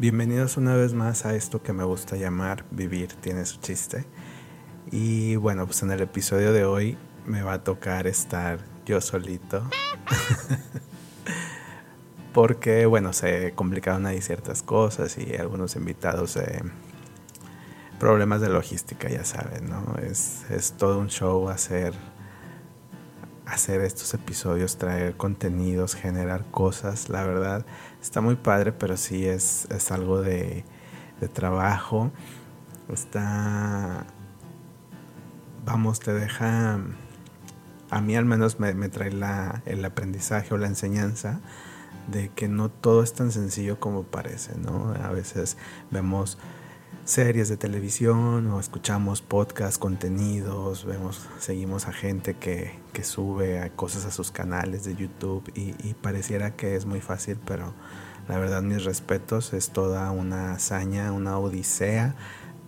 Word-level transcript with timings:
Bienvenidos 0.00 0.56
una 0.56 0.74
vez 0.76 0.94
más 0.94 1.26
a 1.26 1.34
esto 1.34 1.62
que 1.62 1.74
me 1.74 1.84
gusta 1.84 2.16
llamar 2.16 2.64
Vivir 2.70 3.12
tiene 3.20 3.44
su 3.44 3.60
chiste. 3.60 4.06
Y 4.90 5.36
bueno, 5.36 5.66
pues 5.66 5.82
en 5.82 5.90
el 5.90 6.00
episodio 6.00 6.54
de 6.54 6.64
hoy 6.64 6.96
me 7.26 7.42
va 7.42 7.52
a 7.52 7.64
tocar 7.64 8.06
estar 8.06 8.60
yo 8.86 9.02
solito. 9.02 9.62
Porque 12.32 12.86
bueno, 12.86 13.12
se 13.12 13.52
complicaron 13.52 14.06
ahí 14.06 14.22
ciertas 14.22 14.62
cosas 14.62 15.18
y 15.18 15.34
algunos 15.34 15.76
invitados 15.76 16.34
eh, 16.38 16.62
problemas 17.98 18.40
de 18.40 18.48
logística, 18.48 19.10
ya 19.10 19.26
saben, 19.26 19.68
¿no? 19.68 19.96
Es, 20.02 20.50
es 20.50 20.72
todo 20.78 20.98
un 20.98 21.08
show 21.08 21.50
hacer 21.50 21.92
hacer 23.50 23.80
estos 23.80 24.14
episodios, 24.14 24.76
traer 24.76 25.16
contenidos, 25.16 25.94
generar 25.94 26.44
cosas, 26.50 27.08
la 27.08 27.24
verdad 27.24 27.66
está 28.00 28.20
muy 28.20 28.36
padre, 28.36 28.72
pero 28.72 28.96
sí 28.96 29.26
es, 29.26 29.66
es 29.70 29.90
algo 29.90 30.20
de, 30.22 30.64
de 31.20 31.28
trabajo. 31.28 32.10
Está, 32.92 34.06
vamos, 35.64 36.00
te 36.00 36.12
deja, 36.12 36.80
a 37.90 38.00
mí 38.00 38.16
al 38.16 38.24
menos 38.24 38.58
me, 38.58 38.74
me 38.74 38.88
trae 38.88 39.12
la, 39.12 39.62
el 39.66 39.84
aprendizaje 39.84 40.54
o 40.54 40.56
la 40.56 40.66
enseñanza 40.66 41.40
de 42.10 42.30
que 42.30 42.48
no 42.48 42.68
todo 42.68 43.02
es 43.02 43.12
tan 43.12 43.30
sencillo 43.30 43.78
como 43.78 44.02
parece, 44.02 44.56
¿no? 44.58 44.94
A 45.02 45.10
veces 45.10 45.56
vemos 45.90 46.38
series 47.10 47.48
de 47.48 47.56
televisión 47.56 48.46
o 48.52 48.60
escuchamos 48.60 49.20
podcasts, 49.20 49.78
contenidos, 49.78 50.84
vemos, 50.84 51.28
seguimos 51.40 51.88
a 51.88 51.92
gente 51.92 52.34
que, 52.34 52.78
que 52.92 53.02
sube 53.02 53.72
cosas 53.74 54.04
a 54.04 54.12
sus 54.12 54.30
canales 54.30 54.84
de 54.84 54.94
YouTube 54.94 55.50
y, 55.56 55.72
pareciera 55.94 56.54
que 56.54 56.76
es 56.76 56.86
muy 56.86 57.00
fácil, 57.00 57.36
pero 57.44 57.74
la 58.28 58.38
verdad 58.38 58.62
mis 58.62 58.84
respetos, 58.84 59.52
es 59.54 59.70
toda 59.70 60.08
una 60.12 60.52
hazaña, 60.52 61.10
una 61.10 61.36
odisea 61.36 62.14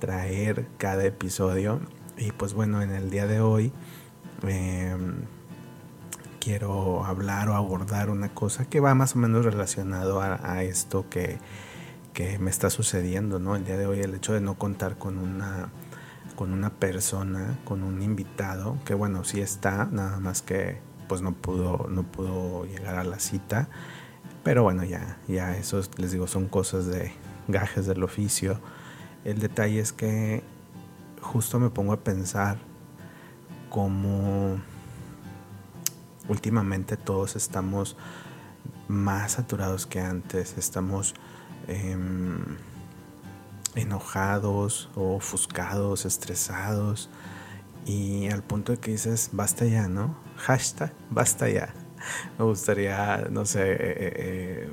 traer 0.00 0.66
cada 0.76 1.04
episodio. 1.04 1.78
Y 2.18 2.32
pues 2.32 2.52
bueno, 2.52 2.82
en 2.82 2.90
el 2.90 3.10
día 3.10 3.28
de 3.28 3.40
hoy 3.40 3.72
eh, 4.44 4.96
quiero 6.40 7.04
hablar 7.04 7.48
o 7.48 7.54
abordar 7.54 8.10
una 8.10 8.34
cosa 8.34 8.64
que 8.64 8.80
va 8.80 8.96
más 8.96 9.14
o 9.14 9.20
menos 9.20 9.44
relacionado 9.44 10.20
a, 10.20 10.40
a 10.42 10.64
esto 10.64 11.08
que 11.08 11.38
que 12.12 12.38
me 12.38 12.50
está 12.50 12.70
sucediendo, 12.70 13.38
¿no? 13.38 13.56
El 13.56 13.64
día 13.64 13.76
de 13.76 13.86
hoy 13.86 14.00
el 14.00 14.14
hecho 14.14 14.32
de 14.32 14.40
no 14.40 14.58
contar 14.58 14.98
con 14.98 15.18
una 15.18 15.70
con 16.36 16.52
una 16.52 16.70
persona, 16.70 17.58
con 17.64 17.82
un 17.82 18.00
invitado, 18.02 18.78
que 18.86 18.94
bueno, 18.94 19.22
sí 19.22 19.40
está, 19.40 19.86
nada 19.90 20.18
más 20.18 20.40
que 20.40 20.80
pues 21.08 21.20
no 21.20 21.32
pudo 21.32 21.86
no 21.88 22.04
pudo 22.04 22.64
llegar 22.64 22.96
a 22.96 23.04
la 23.04 23.18
cita, 23.18 23.68
pero 24.44 24.62
bueno, 24.62 24.84
ya 24.84 25.18
ya 25.28 25.56
eso 25.56 25.80
les 25.96 26.12
digo 26.12 26.26
son 26.26 26.48
cosas 26.48 26.86
de 26.86 27.12
gajes 27.48 27.86
del 27.86 28.02
oficio. 28.02 28.60
El 29.24 29.38
detalle 29.38 29.80
es 29.80 29.92
que 29.92 30.42
justo 31.20 31.60
me 31.60 31.70
pongo 31.70 31.92
a 31.92 32.00
pensar 32.00 32.58
cómo 33.70 34.60
últimamente 36.28 36.96
todos 36.96 37.36
estamos 37.36 37.96
más 38.88 39.32
saturados 39.32 39.86
que 39.86 40.00
antes, 40.00 40.58
estamos 40.58 41.14
eh, 41.68 41.96
enojados 43.74 44.90
o 44.94 45.14
ofuscados, 45.14 46.04
estresados 46.04 47.08
y 47.86 48.28
al 48.28 48.42
punto 48.42 48.72
de 48.72 48.78
que 48.78 48.92
dices, 48.92 49.30
basta 49.32 49.64
ya, 49.64 49.88
¿no? 49.88 50.16
Hashtag, 50.36 50.92
basta 51.10 51.48
ya. 51.48 51.74
Me 52.38 52.44
gustaría, 52.44 53.28
no 53.30 53.44
sé, 53.44 53.72
eh, 53.72 53.78
eh, 53.78 54.68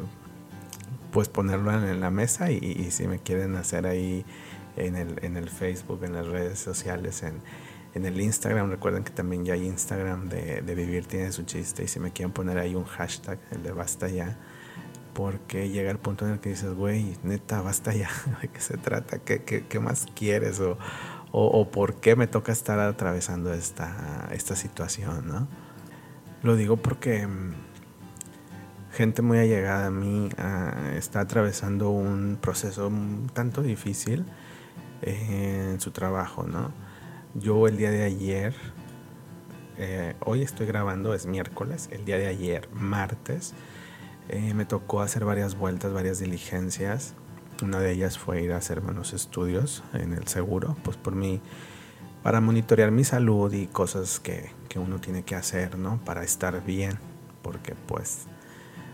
pues 1.11 1.27
ponerlo 1.27 1.71
en 1.73 1.99
la 1.99 2.11
mesa 2.11 2.51
y, 2.51 2.57
y, 2.57 2.91
si 2.91 3.07
me 3.07 3.17
quieren 3.17 3.55
hacer 3.55 3.87
ahí 3.87 4.23
en 4.77 4.95
el, 4.95 5.17
en 5.23 5.37
el 5.37 5.49
Facebook, 5.49 6.03
en 6.03 6.13
las 6.13 6.27
redes 6.27 6.59
sociales, 6.59 7.23
en, 7.23 7.41
en 7.95 8.05
el 8.05 8.21
Instagram, 8.21 8.69
recuerden 8.69 9.03
que 9.03 9.09
también 9.09 9.43
ya 9.43 9.55
hay 9.55 9.65
Instagram 9.65 10.29
de, 10.29 10.61
de 10.61 10.75
Vivir 10.75 11.07
tiene 11.07 11.31
su 11.31 11.43
chiste 11.45 11.83
y 11.83 11.87
si 11.87 11.99
me 11.99 12.11
quieren 12.11 12.31
poner 12.31 12.59
ahí 12.59 12.75
un 12.75 12.85
hashtag, 12.85 13.39
el 13.49 13.63
de 13.63 13.71
basta 13.71 14.07
ya 14.07 14.37
porque 15.19 15.67
llega 15.67 15.91
el 15.91 15.97
punto 15.97 16.25
en 16.25 16.31
el 16.31 16.39
que 16.39 16.47
dices, 16.47 16.73
güey, 16.73 17.17
neta, 17.23 17.61
basta 17.61 17.93
ya, 17.93 18.09
¿de 18.41 18.47
qué 18.47 18.61
se 18.61 18.77
trata? 18.77 19.19
¿Qué, 19.19 19.43
qué, 19.43 19.65
qué 19.67 19.79
más 19.81 20.05
quieres? 20.15 20.61
O, 20.61 20.77
o, 21.33 21.69
por 21.69 21.95
qué 21.95 22.15
me 22.15 22.25
toca 22.25 22.53
estar 22.53 22.79
atravesando 22.79 23.53
esta, 23.53 24.29
esta 24.31 24.55
situación, 24.55 25.27
¿no? 25.27 25.49
Lo 26.41 26.55
digo 26.55 26.77
porque 26.77 27.27
mm, 27.27 27.51
gente 28.93 29.21
muy 29.21 29.39
allegada 29.39 29.87
a 29.87 29.91
mí 29.91 30.29
uh, 30.37 30.95
está 30.95 31.19
atravesando 31.19 31.89
un 31.89 32.37
proceso 32.39 32.87
un 32.87 33.29
tanto 33.33 33.61
difícil 33.61 34.23
eh, 35.01 35.71
en 35.73 35.81
su 35.81 35.91
trabajo, 35.91 36.43
¿no? 36.43 36.71
Yo 37.33 37.67
el 37.67 37.75
día 37.75 37.91
de 37.91 38.03
ayer, 38.03 38.55
eh, 39.77 40.15
hoy 40.21 40.43
estoy 40.43 40.65
grabando, 40.65 41.13
es 41.13 41.25
miércoles, 41.25 41.89
el 41.91 42.05
día 42.05 42.17
de 42.17 42.27
ayer, 42.27 42.69
martes, 42.71 43.53
eh, 44.29 44.53
me 44.53 44.65
tocó 44.65 45.01
hacer 45.01 45.25
varias 45.25 45.57
vueltas, 45.57 45.91
varias 45.91 46.19
diligencias. 46.19 47.15
Una 47.63 47.79
de 47.79 47.91
ellas 47.91 48.17
fue 48.17 48.41
ir 48.43 48.53
a 48.53 48.57
hacer 48.57 48.79
unos 48.79 49.13
estudios 49.13 49.83
en 49.93 50.13
el 50.13 50.27
seguro, 50.27 50.77
pues 50.83 50.97
por 50.97 51.15
mí, 51.15 51.41
para 52.23 52.39
monitorear 52.39 52.91
mi 52.91 53.03
salud 53.03 53.51
y 53.51 53.67
cosas 53.67 54.19
que, 54.19 54.51
que 54.69 54.79
uno 54.79 54.99
tiene 54.99 55.23
que 55.23 55.35
hacer, 55.35 55.77
¿no? 55.77 55.99
Para 56.05 56.23
estar 56.23 56.63
bien, 56.63 56.99
porque 57.41 57.75
pues 57.87 58.27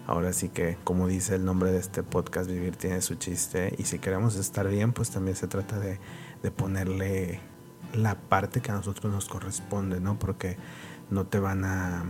ahora 0.07 0.33
sí 0.33 0.49
que, 0.49 0.77
como 0.83 1.07
dice 1.07 1.35
el 1.35 1.45
nombre 1.45 1.71
de 1.71 1.79
este 1.79 2.01
podcast, 2.01 2.49
vivir 2.49 2.75
tiene 2.75 3.01
su 3.01 3.15
chiste 3.15 3.75
y 3.77 3.83
si 3.83 3.99
queremos 3.99 4.35
estar 4.35 4.67
bien, 4.67 4.93
pues 4.93 5.11
también 5.11 5.35
se 5.35 5.47
trata 5.47 5.79
de, 5.79 5.99
de 6.41 6.51
ponerle 6.51 7.41
la 7.93 8.15
parte 8.15 8.61
que 8.61 8.71
a 8.71 8.75
nosotros 8.75 9.11
nos 9.11 9.27
corresponde, 9.27 9.99
¿no? 9.99 10.17
Porque 10.17 10.57
no 11.09 11.25
te 11.27 11.39
van 11.39 11.65
a 11.65 12.05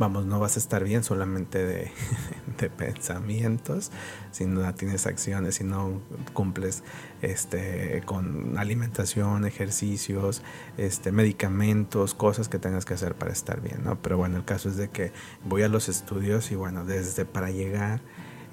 vamos, 0.00 0.24
no 0.24 0.40
vas 0.40 0.56
a 0.56 0.58
estar 0.58 0.82
bien 0.82 1.04
solamente 1.04 1.64
de, 2.58 2.70
pensamientos, 2.70 3.92
si 4.32 4.46
no 4.46 4.74
tienes 4.74 5.06
acciones, 5.06 5.56
si 5.56 5.64
no 5.64 6.00
cumples 6.32 6.82
este, 7.22 8.02
con 8.06 8.58
alimentación, 8.58 9.44
ejercicios, 9.44 10.42
este, 10.78 11.12
medicamentos, 11.12 12.14
cosas 12.14 12.48
que 12.48 12.58
tengas 12.58 12.84
que 12.86 12.94
hacer 12.94 13.14
para 13.14 13.30
estar 13.30 13.60
bien, 13.60 13.84
¿no? 13.84 14.00
Pero 14.00 14.16
bueno, 14.16 14.38
el 14.38 14.44
caso 14.44 14.70
es 14.70 14.76
de 14.76 14.88
que 14.88 15.12
voy 15.44 15.62
a 15.62 15.68
los 15.68 15.88
estudios 15.88 16.50
y 16.50 16.54
bueno, 16.54 16.84
desde 16.84 17.24
para 17.24 17.50
llegar, 17.50 18.00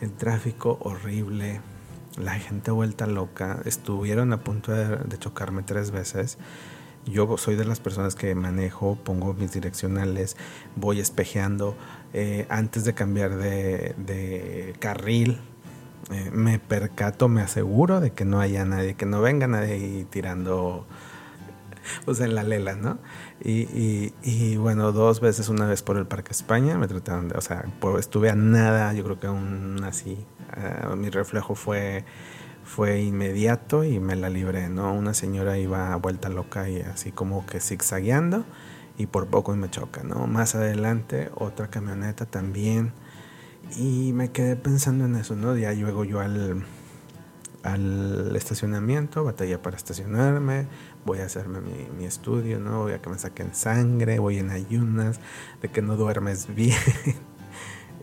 el 0.02 0.12
tráfico 0.12 0.78
horrible, 0.82 1.62
la 2.18 2.34
gente 2.36 2.72
vuelta 2.72 3.08
loca, 3.08 3.62
estuvieron 3.66 4.34
a 4.34 4.42
punto 4.42 4.74
de, 4.74 4.98
de 4.98 5.18
chocarme 5.18 5.64
tres 5.64 5.92
veces 5.92 6.38
yo 7.08 7.38
soy 7.38 7.56
de 7.56 7.66
las 7.66 7.80
personas 7.80 8.16
que 8.16 8.36
manejo, 8.36 8.98
pongo 9.04 9.34
mis 9.34 9.54
direccionales, 9.54 10.38
voy 10.76 11.00
espejeando 11.00 11.76
eh, 12.14 12.46
antes 12.50 12.84
de 12.84 12.94
cambiar 12.94 13.38
de, 13.38 14.76
carril. 14.80 15.40
Eh, 16.12 16.30
me 16.32 16.60
percato, 16.60 17.28
me 17.28 17.42
aseguro 17.42 18.00
de 18.00 18.12
que 18.12 18.24
no 18.24 18.40
haya 18.40 18.64
nadie, 18.64 18.96
que 18.96 19.06
no 19.06 19.22
venga 19.22 19.48
nadie 19.48 20.06
tirando 20.10 20.86
pues 22.06 22.20
en 22.20 22.36
la 22.36 22.44
lela, 22.44 22.76
¿no? 22.76 22.98
Y, 23.44 24.58
bueno, 24.58 24.92
dos 24.92 25.20
veces, 25.20 25.50
una 25.50 25.66
vez 25.66 25.84
por 25.84 25.98
el 25.98 26.06
Parque 26.06 26.32
España, 26.32 26.78
me 26.78 26.88
trataron 26.88 27.30
de, 27.30 27.38
o 27.38 27.42
sea, 27.42 27.66
pues, 27.80 28.02
estuve 28.02 28.30
a 28.30 28.36
nada, 28.36 28.94
yo 28.94 29.04
creo 29.04 29.20
que 29.20 29.28
aún 29.28 29.84
así, 29.84 30.18
uh, 30.92 30.96
mi 30.96 31.10
reflejo 31.10 31.56
fue 31.56 32.04
fue 32.68 33.02
inmediato 33.02 33.86
y 33.86 34.00
me 34.00 34.16
la 34.18 34.30
libré, 34.30 34.68
¿no? 34.68 34.94
Una 34.94 35.14
señora 35.14 35.58
iba 35.58 35.94
a 35.94 35.96
vuelta 35.96 36.28
loca 36.28 36.70
y 36.70 36.82
así 36.82 37.12
como 37.14 37.46
que 37.46 37.62
zigzagueando 37.62 38.44
y 38.98 39.06
por 39.06 39.28
poco 39.28 39.56
me 39.56 39.70
choca, 39.72 40.04
¿no? 40.04 40.28
Más 40.28 40.54
adelante 40.54 41.32
otra 41.36 41.70
camioneta 41.70 42.26
también 42.26 42.92
y 43.78 44.12
me 44.14 44.32
quedé 44.32 44.58
pensando 44.58 45.06
en 45.06 45.16
eso, 45.16 45.36
¿no? 45.36 45.56
Ya 45.56 45.72
luego 45.72 46.04
yo 46.04 46.20
al, 46.20 46.66
al 47.64 48.36
estacionamiento, 48.36 49.24
batalla 49.24 49.62
para 49.62 49.78
estacionarme, 49.78 50.68
voy 51.06 51.20
a 51.20 51.26
hacerme 51.26 51.62
mi, 51.62 51.88
mi, 51.98 52.06
estudio, 52.06 52.60
¿no? 52.60 52.82
Voy 52.84 52.92
a 52.92 53.02
que 53.02 53.10
me 53.10 53.18
saquen 53.18 53.56
sangre, 53.56 54.20
voy 54.20 54.40
en 54.40 54.52
ayunas, 54.52 55.22
de 55.62 55.70
que 55.70 55.82
no 55.82 55.96
duermes 55.96 56.48
bien. 56.56 56.76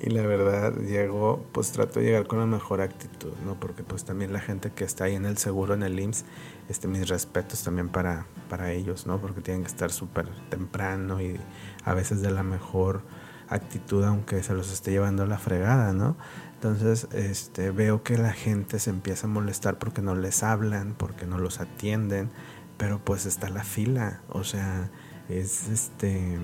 Y 0.05 0.11
la 0.11 0.21
verdad 0.27 0.75
llego, 0.81 1.47
pues 1.53 1.73
trato 1.73 1.99
de 1.99 2.06
llegar 2.06 2.27
con 2.27 2.39
la 2.39 2.45
mejor 2.45 2.83
actitud, 2.83 3.33
¿no? 3.47 3.59
Porque 3.59 3.83
pues 3.83 4.05
también 4.05 4.35
la 4.35 4.41
gente 4.41 4.71
que 4.71 4.85
está 4.85 5.05
ahí 5.05 5.15
en 5.15 5.25
el 5.25 5.39
seguro, 5.39 5.73
en 5.73 5.83
el 5.83 5.99
IMSS, 5.99 6.27
este, 6.69 6.89
mis 6.89 7.09
respetos 7.09 7.65
también 7.65 7.89
para, 7.89 8.27
para 8.51 8.71
ellos, 8.73 9.06
¿no? 9.06 9.19
Porque 9.19 9.41
tienen 9.41 9.62
que 9.62 9.71
estar 9.71 9.91
súper 9.91 10.29
temprano 10.51 11.23
y 11.23 11.41
a 11.85 11.95
veces 11.95 12.21
de 12.21 12.31
la 12.31 12.43
mejor 12.43 13.01
actitud, 13.49 14.05
aunque 14.05 14.43
se 14.43 14.53
los 14.53 14.71
esté 14.71 14.91
llevando 14.91 15.25
la 15.25 15.39
fregada, 15.39 15.95
¿no? 15.95 16.19
Entonces, 16.56 17.09
este, 17.12 17.71
veo 17.71 18.03
que 18.03 18.19
la 18.19 18.35
gente 18.35 18.81
se 18.81 18.91
empieza 18.91 19.27
a 19.27 19.31
molestar 19.31 19.79
porque 19.79 20.03
no 20.03 20.15
les 20.15 20.43
hablan, 20.43 20.95
porque 20.99 21.25
no 21.25 21.39
los 21.39 21.61
atienden, 21.61 22.29
pero 22.77 22.99
pues 23.03 23.25
está 23.25 23.49
la 23.49 23.65
fila, 23.65 24.21
o 24.29 24.45
sea, 24.45 24.91
es 25.31 25.69
este 25.69 26.39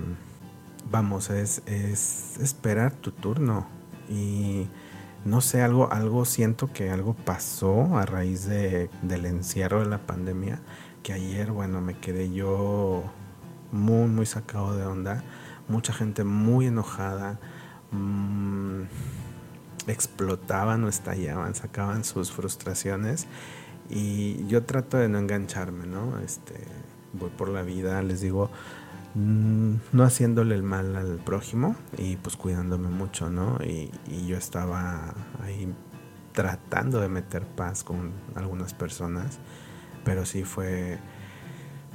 vamos, 0.90 1.30
es, 1.30 1.62
es 1.66 2.38
esperar 2.38 2.92
tu 2.92 3.10
turno. 3.12 3.66
Y 4.08 4.68
no 5.24 5.40
sé, 5.40 5.62
algo, 5.62 5.92
algo 5.92 6.24
siento 6.24 6.72
que 6.72 6.90
algo 6.90 7.14
pasó 7.14 7.98
a 7.98 8.06
raíz 8.06 8.46
de, 8.46 8.88
del 9.02 9.26
encierro 9.26 9.80
de 9.80 9.86
la 9.86 9.98
pandemia, 9.98 10.60
que 11.02 11.12
ayer, 11.12 11.50
bueno, 11.52 11.80
me 11.80 11.98
quedé 11.98 12.32
yo 12.32 13.04
muy, 13.72 14.08
muy 14.08 14.26
sacado 14.26 14.76
de 14.76 14.84
onda. 14.84 15.22
Mucha 15.68 15.92
gente 15.92 16.24
muy 16.24 16.66
enojada. 16.66 17.38
Mm, 17.92 18.82
explotaban 19.86 20.84
o 20.84 20.88
estallaban, 20.88 21.54
sacaban 21.54 22.04
sus 22.04 22.32
frustraciones. 22.32 23.26
Y 23.88 24.46
yo 24.46 24.64
trato 24.64 24.96
de 24.96 25.08
no 25.08 25.18
engancharme, 25.18 25.86
¿no? 25.86 26.18
Este, 26.20 26.54
voy 27.12 27.30
por 27.30 27.48
la 27.48 27.62
vida, 27.62 28.02
les 28.02 28.20
digo, 28.20 28.50
no 29.14 30.04
haciéndole 30.04 30.54
el 30.54 30.62
mal 30.62 30.94
al 30.96 31.18
prójimo 31.18 31.74
y 31.98 32.16
pues 32.16 32.36
cuidándome 32.36 32.88
mucho, 32.88 33.30
¿no? 33.30 33.58
Y, 33.64 33.90
yo 34.26 34.36
estaba 34.36 35.14
ahí 35.42 35.72
tratando 36.32 37.00
de 37.00 37.08
meter 37.08 37.44
paz 37.44 37.82
con 37.82 38.12
algunas 38.36 38.74
personas, 38.74 39.40
pero 40.04 40.24
sí 40.24 40.44
fue, 40.44 40.98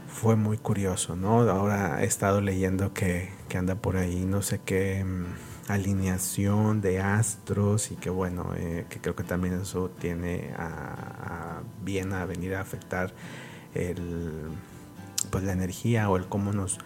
fue 0.07 0.35
muy 0.35 0.57
curioso, 0.57 1.15
¿no? 1.15 1.41
Ahora 1.50 2.03
he 2.03 2.06
estado 2.06 2.41
leyendo 2.41 2.94
que, 2.94 3.33
anda 3.56 3.75
por 3.75 3.95
ahí 3.95 4.25
no 4.25 4.41
sé 4.41 4.59
qué 4.59 5.06
mm, 5.06 5.71
alineación 5.71 6.81
de 6.81 7.00
astros 7.00 7.89
y 7.91 7.95
que 7.95 8.09
bueno, 8.09 8.51
eh, 8.57 8.85
que 8.89 9.00
creo 9.00 9.15
que 9.15 9.23
también 9.23 9.62
eso 9.62 9.89
tiene 9.97 10.53
a 10.57 11.62
bien 11.81 12.12
a 12.12 12.25
venir 12.25 12.56
a 12.56 12.59
afectar 12.59 13.13
el 13.73 14.50
pues 15.25 15.44
la 15.44 15.54
energía 15.54 16.10
o 16.10 16.18
el 16.18 16.27
cómo 16.27 16.54
nos, 16.54 16.80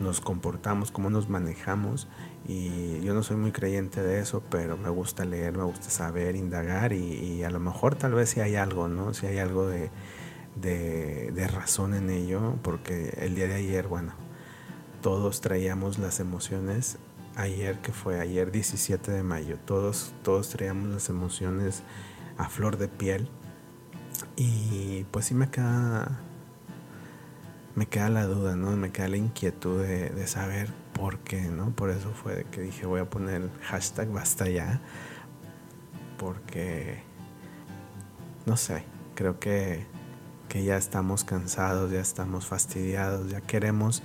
nos 0.00 0.20
comportamos, 0.20 0.90
cómo 0.90 1.10
nos 1.10 1.28
manejamos. 1.28 2.08
Y 2.46 3.00
yo 3.00 3.14
no 3.14 3.22
soy 3.22 3.36
muy 3.36 3.52
creyente 3.52 4.02
de 4.02 4.20
eso, 4.20 4.42
pero 4.50 4.76
me 4.76 4.88
gusta 4.88 5.24
leer, 5.24 5.56
me 5.56 5.64
gusta 5.64 5.90
saber, 5.90 6.36
indagar 6.36 6.92
y, 6.92 7.42
a 7.42 7.50
lo 7.50 7.60
mejor 7.60 7.96
tal 7.96 8.14
vez 8.14 8.30
si 8.30 8.40
hay 8.40 8.56
algo, 8.56 8.88
¿no? 8.88 9.14
Si 9.14 9.26
hay 9.26 9.38
algo 9.38 9.68
de, 9.68 9.90
de, 10.56 11.48
razón 11.48 11.94
en 11.94 12.10
ello, 12.10 12.56
porque 12.62 13.14
el 13.18 13.34
día 13.34 13.48
de 13.48 13.54
ayer, 13.54 13.88
bueno, 13.88 14.12
todos 15.02 15.40
traíamos 15.40 15.98
las 15.98 16.20
emociones. 16.20 16.98
Ayer 17.34 17.78
que 17.80 17.92
fue 17.92 18.18
ayer 18.18 18.50
17 18.50 19.12
de 19.12 19.22
mayo, 19.22 19.58
todos, 19.66 20.14
todos 20.22 20.48
traíamos 20.48 20.88
las 20.88 21.10
emociones 21.10 21.82
a 22.38 22.48
flor 22.48 22.78
de 22.78 22.88
piel. 22.88 23.28
Y 24.36 25.04
pues 25.10 25.26
sí 25.26 25.34
me 25.34 25.50
queda 25.50 26.22
me 27.76 27.86
queda 27.86 28.08
la 28.08 28.24
duda, 28.24 28.56
¿no? 28.56 28.74
Me 28.76 28.90
queda 28.90 29.08
la 29.08 29.18
inquietud 29.18 29.82
de, 29.82 30.26
saber 30.26 30.72
por 30.94 31.18
qué, 31.20 31.42
¿no? 31.42 31.70
Por 31.70 31.90
eso 31.90 32.10
fue 32.10 32.46
que 32.50 32.62
dije 32.62 32.86
voy 32.86 33.00
a 33.00 33.08
poner 33.08 33.42
el 33.42 33.50
hashtag 33.60 34.08
basta 34.08 34.48
ya. 34.48 34.80
Porque, 36.18 37.02
no 38.46 38.56
sé, 38.56 38.82
creo 39.14 39.38
que, 39.38 39.86
que 40.48 40.64
ya 40.64 40.78
estamos 40.78 41.22
cansados, 41.22 41.92
ya 41.92 42.00
estamos 42.00 42.46
fastidiados, 42.46 43.30
ya 43.30 43.42
queremos, 43.42 44.02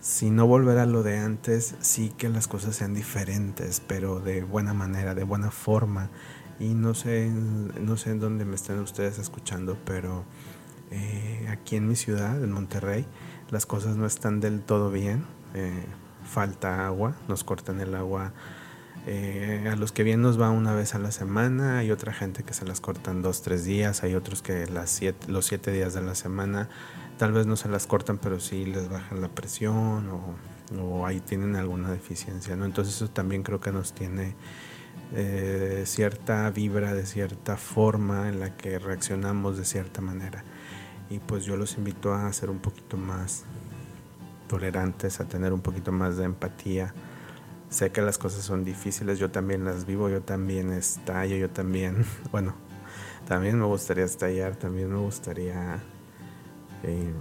si 0.00 0.30
no 0.30 0.46
volver 0.46 0.78
a 0.78 0.86
lo 0.86 1.02
de 1.02 1.18
antes, 1.18 1.74
sí 1.80 2.12
que 2.16 2.28
las 2.28 2.46
cosas 2.46 2.76
sean 2.76 2.94
diferentes, 2.94 3.80
pero 3.80 4.20
de 4.20 4.44
buena 4.44 4.72
manera, 4.72 5.16
de 5.16 5.24
buena 5.24 5.50
forma. 5.50 6.10
Y 6.60 6.74
no 6.74 6.94
sé, 6.94 7.28
no 7.28 7.96
sé 7.96 8.12
en 8.12 8.20
dónde 8.20 8.44
me 8.44 8.54
estén 8.54 8.78
ustedes 8.78 9.18
escuchando, 9.18 9.76
pero 9.84 10.24
eh, 10.90 11.46
aquí 11.50 11.76
en 11.76 11.88
mi 11.88 11.96
ciudad, 11.96 12.42
en 12.42 12.52
Monterrey, 12.52 13.06
las 13.50 13.66
cosas 13.66 13.96
no 13.96 14.06
están 14.06 14.40
del 14.40 14.62
todo 14.62 14.90
bien. 14.90 15.24
Eh, 15.54 15.84
falta 16.24 16.86
agua, 16.86 17.16
nos 17.28 17.44
cortan 17.44 17.80
el 17.80 17.94
agua. 17.94 18.32
Eh, 19.06 19.68
a 19.70 19.76
los 19.76 19.92
que 19.92 20.02
bien 20.02 20.20
nos 20.20 20.40
va 20.40 20.50
una 20.50 20.74
vez 20.74 20.94
a 20.94 20.98
la 20.98 21.12
semana, 21.12 21.78
hay 21.78 21.90
otra 21.90 22.12
gente 22.12 22.42
que 22.42 22.52
se 22.52 22.66
las 22.66 22.80
cortan 22.80 23.22
dos, 23.22 23.42
tres 23.42 23.64
días, 23.64 24.02
hay 24.02 24.14
otros 24.14 24.42
que 24.42 24.66
las 24.66 25.00
los 25.28 25.46
siete 25.46 25.72
días 25.72 25.94
de 25.94 26.02
la 26.02 26.14
semana 26.14 26.68
tal 27.16 27.32
vez 27.32 27.46
no 27.46 27.56
se 27.56 27.68
las 27.68 27.86
cortan, 27.86 28.18
pero 28.18 28.38
sí 28.38 28.66
les 28.66 28.90
bajan 28.90 29.22
la 29.22 29.28
presión 29.28 30.10
o, 30.78 31.06
ahí 31.06 31.20
tienen 31.20 31.56
alguna 31.56 31.90
deficiencia. 31.90 32.54
¿no? 32.54 32.66
Entonces 32.66 32.96
eso 32.96 33.08
también 33.08 33.42
creo 33.42 33.60
que 33.60 33.72
nos 33.72 33.92
tiene 33.92 34.34
cierta 35.84 36.50
vibra, 36.50 36.92
de 36.92 37.06
cierta 37.06 37.56
forma 37.56 38.28
en 38.28 38.40
la 38.40 38.56
que 38.56 38.78
reaccionamos 38.78 39.56
de 39.56 39.64
cierta 39.64 40.02
manera 40.02 40.44
y 41.10 41.18
pues 41.18 41.44
yo 41.44 41.56
los 41.56 41.76
invito 41.78 42.12
a 42.12 42.30
ser 42.32 42.50
un 42.50 42.58
poquito 42.58 42.96
más 42.96 43.44
tolerantes, 44.48 45.20
a 45.20 45.24
tener 45.28 45.52
un 45.52 45.60
poquito 45.60 45.92
más 45.92 46.16
de 46.16 46.24
empatía. 46.24 46.94
Sé 47.70 47.90
que 47.90 48.00
las 48.00 48.18
cosas 48.18 48.44
son 48.44 48.64
difíciles, 48.64 49.18
yo 49.18 49.30
también 49.30 49.64
las 49.64 49.86
vivo, 49.86 50.08
yo 50.08 50.22
también 50.22 50.72
estallo, 50.72 51.36
yo 51.36 51.50
también, 51.50 52.04
bueno, 52.32 52.54
también 53.26 53.58
me 53.58 53.66
gustaría 53.66 54.04
estallar, 54.04 54.56
también 54.56 54.90
me 54.90 54.98
gustaría, 54.98 55.82
eh, 56.82 57.12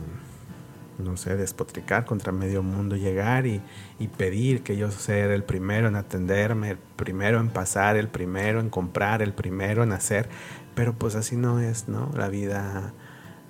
no 1.00 1.18
sé, 1.18 1.36
despotricar 1.36 2.06
contra 2.06 2.32
medio 2.32 2.64
mundo, 2.64 2.96
llegar 2.96 3.46
y, 3.46 3.62
y 4.00 4.08
pedir 4.08 4.64
que 4.64 4.78
yo 4.78 4.90
sea 4.90 5.34
el 5.34 5.44
primero 5.44 5.90
en 5.90 5.96
atenderme, 5.96 6.72
el 6.72 6.78
primero 6.78 7.40
en 7.40 7.50
pasar, 7.50 7.98
el 7.98 8.08
primero 8.08 8.62
en 8.62 8.70
comprar, 8.70 9.22
el 9.22 9.34
primero 9.34 9.84
en 9.84 9.92
hacer, 9.92 10.30
pero 10.76 10.94
pues 10.94 11.16
así 11.16 11.36
no 11.36 11.60
es, 11.60 11.90
¿no? 11.90 12.10
La 12.16 12.30
vida 12.30 12.94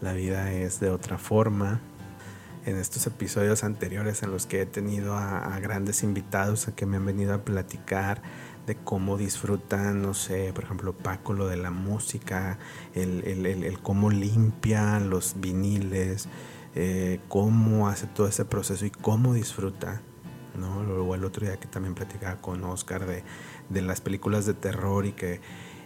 la 0.02 0.14
vida 0.14 0.52
es 0.52 0.80
de 0.80 0.90
otra 0.90 1.18
forma. 1.18 1.80
En 2.66 2.78
estos 2.78 3.08
episodios 3.08 3.64
anteriores 3.64 4.24
en 4.24 4.32
los 4.32 4.46
que 4.46 4.62
he 4.62 4.66
tenido 4.66 5.16
a, 5.16 5.58
grandes 5.60 6.04
invitados 6.04 6.68
a 6.68 6.76
que 6.76 6.86
me 6.86 6.98
han 6.98 7.06
venido 7.06 7.34
a 7.34 7.46
platicar 7.46 8.22
de 8.66 8.76
cómo 8.76 9.18
disfrutan, 9.18 10.02
no 10.02 10.14
sé, 10.14 10.52
por 10.54 10.66
ejemplo, 10.66 10.92
Paco, 10.92 11.32
lo 11.32 11.48
de 11.48 11.56
la 11.56 11.72
música, 11.72 12.60
el, 12.94 13.80
cómo 13.82 14.10
limpia 14.10 15.00
los 15.00 15.40
viniles, 15.40 16.28
eh, 16.76 17.22
cómo 17.30 17.88
hace 17.88 18.06
todo 18.08 18.28
ese 18.28 18.44
proceso 18.44 18.86
y 18.86 18.92
cómo 18.92 19.34
disfruta. 19.34 20.02
¿no? 20.60 20.84
Luego 20.84 21.16
el 21.16 21.24
otro 21.24 21.46
día 21.46 21.58
que 21.58 21.68
también 21.68 21.96
platicaba 21.96 22.42
con 22.42 22.64
Oscar 22.66 23.06
de 23.70 23.82
las 23.82 24.02
películas 24.02 24.46
de 24.46 24.56
terror 24.56 25.06
y 25.06 25.14
que 25.14 25.40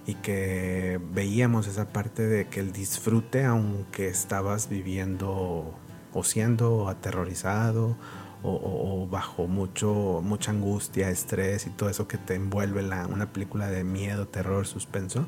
y 0.05 0.15
que 0.15 1.00
veíamos 1.13 1.67
esa 1.67 1.89
parte 1.89 2.27
de 2.27 2.48
que 2.48 2.60
el 2.60 2.72
disfrute 2.72 3.46
aunque 3.46 4.08
estabas 4.08 4.70
viviendo 4.70 5.74
o 6.13 6.24
siendo 6.24 6.89
aterrorizado 6.89 7.96
o, 8.43 9.08
bajo 9.10 9.48
mucho 9.48 10.22
mucha 10.24 10.51
angustia, 10.51 11.10
estrés 11.10 11.67
y 11.67 11.70
todo 11.70 11.89
eso 11.89 12.08
que 12.08 12.17
te 12.17 12.34
envuelve 12.36 12.81
la, 12.81 13.05
una 13.05 13.31
película 13.31 13.67
de 13.67 13.84
miedo, 13.84 14.27
terror, 14.27 14.65
suspenso. 14.65 15.27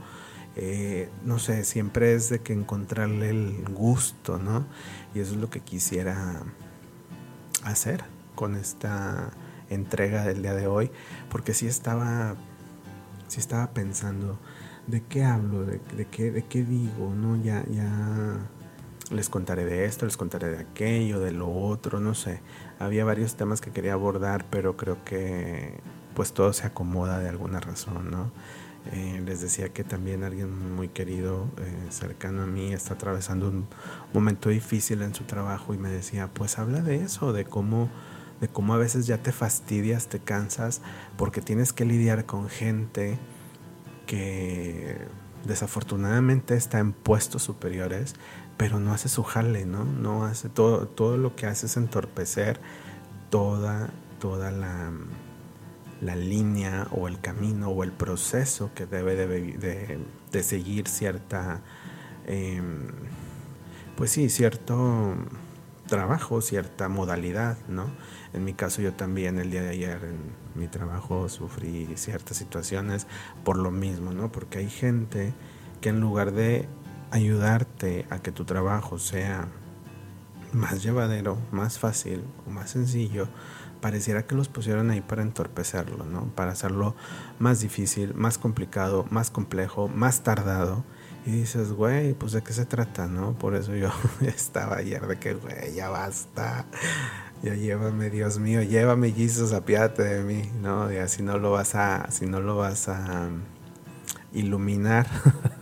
Eh, 0.56 1.10
no 1.24 1.40
sé, 1.40 1.64
siempre 1.64 2.14
es 2.14 2.30
de 2.30 2.40
que 2.40 2.54
encontrarle 2.54 3.30
el 3.30 3.66
gusto, 3.70 4.38
¿no? 4.40 4.66
Y 5.14 5.20
eso 5.20 5.34
es 5.34 5.40
lo 5.40 5.50
que 5.50 5.60
quisiera 5.60 6.44
hacer 7.64 8.04
con 8.36 8.56
esta 8.56 9.32
entrega 9.70 10.26
del 10.26 10.42
día 10.42 10.54
de 10.54 10.68
hoy, 10.68 10.92
porque 11.30 11.54
sí 11.54 11.68
estaba, 11.68 12.36
sí 13.28 13.40
estaba 13.40 13.72
pensando 13.72 14.40
¿de 14.88 15.02
qué 15.04 15.24
hablo? 15.24 15.66
¿De, 15.66 15.80
qué, 16.12 16.32
de 16.32 16.44
qué 16.44 16.64
digo? 16.64 17.14
¿No? 17.16 17.42
Ya, 17.42 17.64
ya 17.70 18.38
les 19.12 19.30
contaré 19.30 19.66
de 19.66 19.86
esto, 19.86 20.06
les 20.06 20.18
contaré 20.18 20.50
de 20.50 20.60
aquello, 20.60 21.20
de 21.20 21.32
lo 21.32 21.52
otro, 21.52 22.00
no 22.00 22.14
sé. 22.16 22.42
Había 22.80 23.06
varios 23.06 23.36
temas 23.36 23.62
que 23.62 23.72
quería 23.72 23.94
abordar, 23.94 24.46
pero 24.50 24.76
creo 24.76 25.04
que 25.04 25.80
pues 26.16 26.34
todo 26.34 26.54
se 26.54 26.68
acomoda 26.68 27.20
de 27.20 27.30
alguna 27.30 27.60
razón, 27.60 28.12
¿no? 28.12 28.32
Eh, 28.92 29.22
les 29.26 29.40
decía 29.40 29.70
que 29.70 29.84
también 29.84 30.24
alguien 30.24 30.76
muy 30.76 30.90
querido, 30.90 31.48
eh, 31.58 31.88
cercano 31.90 32.44
a 32.44 32.46
mí, 32.46 32.74
está 32.74 32.96
atravesando 32.96 33.48
un 33.48 33.66
momento 34.14 34.50
difícil 34.50 35.02
en 35.04 35.16
su 35.16 35.24
trabajo 35.24 35.74
y 35.74 35.78
me 35.78 35.90
decía, 35.90 36.30
pues 36.34 36.60
habla 36.60 36.82
de 36.82 36.98
eso, 36.98 37.32
de 37.32 37.46
cómo, 37.46 37.90
de 38.42 38.50
cómo 38.50 38.74
a 38.74 38.78
veces 38.78 39.08
ya 39.08 39.20
te 39.20 39.32
fastidias, 39.32 40.08
te 40.08 40.20
cansas, 40.20 40.82
porque 41.18 41.42
tienes 41.42 41.72
que 41.72 41.86
lidiar 41.86 42.26
con 42.26 42.50
gente 42.50 43.18
que 44.06 44.98
desafortunadamente 45.46 46.56
está 46.56 46.80
en 46.80 46.94
puestos 46.94 47.44
superiores, 47.44 48.16
pero 48.58 48.80
no 48.80 48.94
hace 48.94 49.10
su 49.10 49.24
jale, 49.24 49.66
¿no? 49.66 49.84
No 49.84 50.26
hace 50.26 50.50
todo, 50.50 50.88
todo 50.88 51.18
lo 51.18 51.36
que 51.36 51.48
hace 51.48 51.66
es 51.66 51.78
entorpecer 51.78 52.60
toda, 53.30 53.90
toda 54.20 54.52
la, 54.52 54.92
la 56.04 56.16
línea 56.16 56.88
o 56.92 57.08
el 57.08 57.20
camino 57.20 57.70
o 57.70 57.84
el 57.84 57.92
proceso 57.92 58.72
que 58.76 58.86
debe 58.86 59.16
de, 59.16 60.44
seguir 60.44 60.88
cierta, 60.88 61.62
em, 62.28 62.88
pues 63.96 64.12
sí, 64.12 64.30
cierto 64.30 65.16
trabajo, 65.88 66.42
cierta 66.42 66.90
modalidad, 66.90 67.58
¿no? 67.68 67.88
En 68.34 68.44
mi 68.44 68.54
caso 68.54 68.82
yo 68.82 68.94
también 68.94 69.40
el 69.40 69.52
día 69.52 69.62
de 69.62 69.70
ayer 69.70 70.04
en 70.04 70.43
mi 70.56 70.68
trabajo 70.68 71.30
sufrí 71.30 71.88
ciertas 71.96 72.38
situaciones 72.38 73.08
por 73.44 73.58
lo 73.58 73.72
mismo, 73.72 74.12
¿no? 74.12 74.32
Porque 74.32 74.60
hay 74.60 74.70
gente 74.70 75.34
que 75.82 75.90
en 75.90 76.00
lugar 76.00 76.32
de 76.32 76.68
ayudarte 77.12 78.06
a 78.10 78.20
que 78.20 78.32
tu 78.32 78.46
trabajo 78.46 78.98
sea 79.00 79.48
más 80.52 80.84
llevadero, 80.84 81.38
más 81.52 81.80
fácil 81.80 82.24
o 82.48 82.52
más 82.52 82.72
sencillo, 82.72 83.28
pareciera 83.82 84.26
que 84.26 84.36
los 84.36 84.48
pusieron 84.48 84.92
ahí 84.92 85.02
para 85.02 85.24
entorpecerlo, 85.24 86.06
¿no? 86.06 86.26
Para 86.36 86.54
hacerlo 86.54 86.96
más 87.38 87.60
difícil, 87.60 88.14
más 88.14 88.38
complicado, 88.38 89.06
más 89.10 89.30
complejo, 89.30 89.90
más 89.90 90.24
tardado. 90.24 90.84
Y 91.26 91.32
dices, 91.32 91.72
güey, 91.72 92.14
pues 92.14 92.34
de 92.34 92.42
qué 92.42 92.52
se 92.52 92.66
trata, 92.66 93.08
¿no? 93.08 93.34
Por 93.34 93.56
eso 93.56 93.76
yo 93.76 93.90
estaba 94.22 94.78
ayer 94.78 95.06
de 95.08 95.18
que, 95.18 95.34
güey, 95.34 95.74
ya 95.74 95.90
basta. 95.90 96.66
Ya 97.42 97.56
llévame, 97.56 98.10
Dios 98.10 98.40
mío, 98.40 98.62
llévame, 98.62 99.12
Jesus, 99.12 99.52
apiádate 99.54 100.04
de 100.04 100.24
mí, 100.24 100.50
¿no? 100.62 100.92
Y 100.92 100.98
así 100.98 101.24
no 101.24 101.38
lo 101.38 101.52
vas 101.52 101.76
a, 101.76 102.10
si 102.10 102.26
no 102.26 102.40
lo 102.40 102.56
vas 102.56 102.88
a 102.88 103.30
iluminar, 104.34 105.08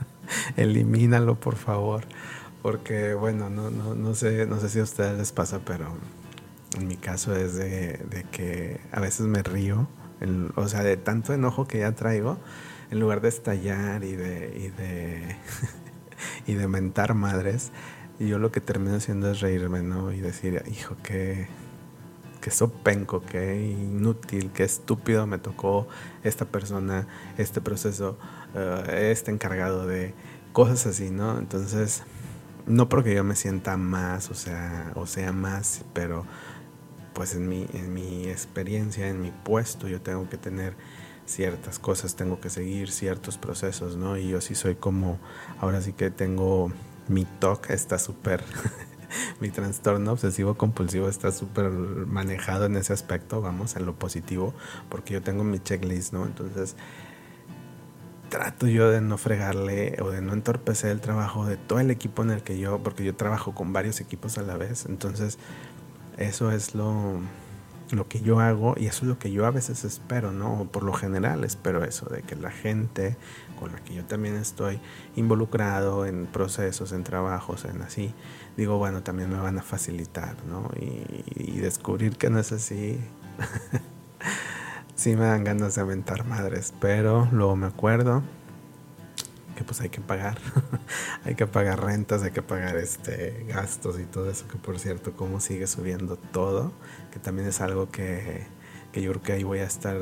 elimínalo, 0.57 1.39
por 1.39 1.55
favor. 1.55 2.03
Porque, 2.61 3.15
bueno, 3.15 3.49
no, 3.49 3.71
no, 3.71 3.95
no, 3.95 4.13
sé, 4.13 4.45
no 4.45 4.59
sé 4.59 4.69
si 4.69 4.79
a 4.79 4.83
ustedes 4.83 5.17
les 5.17 5.31
pasa, 5.31 5.61
pero 5.65 5.87
en 6.77 6.87
mi 6.87 6.95
caso 6.95 7.35
es 7.35 7.55
de, 7.55 8.25
que 8.31 8.79
a 8.91 8.99
veces 8.99 9.25
me 9.25 9.41
río, 9.41 9.87
o 10.55 10.67
sea, 10.67 10.83
de 10.83 10.97
tanto 10.97 11.33
enojo 11.33 11.67
que 11.67 11.79
ya 11.79 11.93
traigo, 11.93 12.37
en 12.91 12.99
lugar 12.99 13.21
de 13.21 13.29
estallar 13.29 14.03
y 14.03 14.15
de, 14.15 14.53
y 14.55 14.69
de, 14.69 15.35
y 16.45 16.53
de 16.53 16.67
mentar 16.67 17.13
madres, 17.13 17.71
yo 18.19 18.37
lo 18.37 18.51
que 18.51 18.61
termino 18.61 18.95
haciendo 18.95 19.31
es 19.31 19.39
reírme, 19.39 19.81
¿no? 19.81 20.11
Y 20.11 20.19
decir, 20.19 20.61
hijo, 20.69 20.95
qué, 21.01 21.47
qué 22.41 22.51
sopenco, 22.51 23.23
qué 23.25 23.61
inútil, 23.61 24.51
qué 24.53 24.63
estúpido 24.63 25.25
me 25.25 25.37
tocó 25.37 25.87
esta 26.23 26.45
persona, 26.45 27.07
este 27.37 27.61
proceso, 27.61 28.19
eh, 28.53 29.09
este 29.11 29.31
encargado 29.31 29.87
de 29.87 30.13
cosas 30.51 30.85
así, 30.85 31.09
¿no? 31.09 31.39
Entonces, 31.39 32.03
no 32.67 32.89
porque 32.89 33.15
yo 33.15 33.23
me 33.23 33.35
sienta 33.35 33.77
más, 33.77 34.29
o 34.29 34.35
sea, 34.35 34.91
o 34.95 35.07
sea 35.07 35.31
más, 35.31 35.85
pero 35.93 36.25
pues 37.13 37.35
en 37.35 37.47
mi, 37.47 37.67
en 37.73 37.93
mi 37.93 38.27
experiencia, 38.27 39.07
en 39.07 39.21
mi 39.21 39.31
puesto, 39.31 39.87
yo 39.87 40.01
tengo 40.01 40.29
que 40.29 40.37
tener 40.37 40.75
ciertas 41.31 41.79
cosas, 41.79 42.15
tengo 42.15 42.39
que 42.39 42.49
seguir 42.49 42.91
ciertos 42.91 43.37
procesos, 43.37 43.95
¿no? 43.95 44.17
Y 44.17 44.29
yo 44.29 44.41
sí 44.41 44.55
soy 44.55 44.75
como, 44.75 45.19
ahora 45.59 45.81
sí 45.81 45.93
que 45.93 46.11
tengo 46.11 46.71
mi 47.07 47.25
TOC, 47.25 47.71
está 47.71 47.97
súper, 47.97 48.43
mi 49.39 49.49
trastorno 49.49 50.11
obsesivo 50.11 50.55
compulsivo 50.55 51.09
está 51.09 51.31
súper 51.31 51.71
manejado 51.71 52.65
en 52.65 52.75
ese 52.75 52.93
aspecto, 52.93 53.41
vamos, 53.41 53.75
en 53.75 53.85
lo 53.85 53.95
positivo, 53.95 54.53
porque 54.89 55.13
yo 55.13 55.21
tengo 55.21 55.43
mi 55.43 55.59
checklist, 55.59 56.13
¿no? 56.13 56.25
Entonces, 56.25 56.75
trato 58.29 58.67
yo 58.67 58.89
de 58.89 59.01
no 59.01 59.17
fregarle 59.17 59.97
o 60.01 60.09
de 60.09 60.21
no 60.21 60.33
entorpecer 60.33 60.91
el 60.91 61.01
trabajo 61.01 61.45
de 61.45 61.57
todo 61.57 61.79
el 61.79 61.91
equipo 61.91 62.23
en 62.23 62.31
el 62.31 62.43
que 62.43 62.57
yo, 62.59 62.79
porque 62.79 63.03
yo 63.03 63.15
trabajo 63.15 63.53
con 63.53 63.73
varios 63.73 63.99
equipos 63.99 64.37
a 64.37 64.41
la 64.41 64.57
vez, 64.57 64.85
entonces 64.85 65.37
eso 66.17 66.51
es 66.51 66.75
lo, 66.75 67.19
lo 67.93 68.07
que 68.07 68.21
yo 68.21 68.39
hago 68.39 68.75
y 68.77 68.87
eso 68.87 69.05
es 69.05 69.09
lo 69.09 69.19
que 69.19 69.31
yo 69.31 69.45
a 69.45 69.51
veces 69.51 69.83
espero, 69.83 70.31
¿no? 70.31 70.67
por 70.71 70.83
lo 70.83 70.93
general 70.93 71.43
espero 71.43 71.83
eso, 71.83 72.07
de 72.07 72.21
que 72.21 72.35
la 72.35 72.51
gente 72.51 73.17
con 73.59 73.71
la 73.71 73.79
que 73.79 73.93
yo 73.93 74.03
también 74.05 74.35
estoy 74.35 74.79
involucrado 75.15 76.05
en 76.05 76.25
procesos, 76.25 76.91
en 76.93 77.03
trabajos, 77.03 77.65
en 77.65 77.81
así, 77.83 78.13
digo, 78.57 78.77
bueno, 78.77 79.03
también 79.03 79.29
me 79.29 79.37
van 79.37 79.59
a 79.59 79.61
facilitar, 79.61 80.35
¿no? 80.45 80.69
Y, 80.79 81.59
descubrir 81.61 82.17
que 82.17 82.31
no 82.31 82.39
es 82.39 82.51
así, 82.51 82.99
sí 84.95 85.15
me 85.15 85.25
dan 85.25 85.43
ganas 85.43 85.75
de 85.75 85.81
aventar 85.81 86.25
madres, 86.25 86.73
pero 86.79 87.27
luego 87.31 87.55
me 87.55 87.67
acuerdo 87.67 88.23
pues 89.65 89.81
hay 89.81 89.89
que 89.89 90.01
pagar, 90.01 90.37
hay 91.25 91.35
que 91.35 91.47
pagar 91.47 91.83
rentas, 91.83 92.23
hay 92.23 92.31
que 92.31 92.41
pagar 92.41 92.77
este 92.77 93.45
gastos 93.47 93.99
y 93.99 94.05
todo 94.05 94.29
eso, 94.29 94.47
que 94.47 94.57
por 94.57 94.79
cierto, 94.79 95.13
como 95.13 95.39
sigue 95.39 95.67
subiendo 95.67 96.17
todo, 96.17 96.71
que 97.11 97.19
también 97.19 97.47
es 97.47 97.61
algo 97.61 97.89
que, 97.89 98.47
que 98.91 99.01
yo 99.01 99.11
creo 99.11 99.21
que 99.21 99.33
ahí 99.33 99.43
voy 99.43 99.59
a 99.59 99.65
estar 99.65 99.97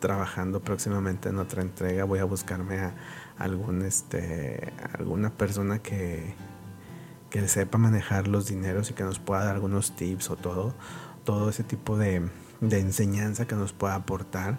trabajando 0.00 0.60
próximamente 0.60 1.30
en 1.30 1.38
otra 1.38 1.62
entrega, 1.62 2.04
voy 2.04 2.18
a 2.18 2.24
buscarme 2.24 2.78
a 2.78 2.94
algún 3.38 3.82
este 3.82 4.72
alguna 4.92 5.30
persona 5.30 5.78
que, 5.80 6.34
que 7.30 7.48
sepa 7.48 7.78
manejar 7.78 8.28
los 8.28 8.46
dineros 8.46 8.90
y 8.90 8.94
que 8.94 9.04
nos 9.04 9.18
pueda 9.18 9.44
dar 9.44 9.54
algunos 9.54 9.96
tips 9.96 10.30
o 10.30 10.36
todo, 10.36 10.74
todo 11.24 11.50
ese 11.50 11.64
tipo 11.64 11.96
de, 11.96 12.28
de 12.60 12.78
enseñanza 12.78 13.46
que 13.46 13.54
nos 13.54 13.72
pueda 13.72 13.94
aportar 13.94 14.58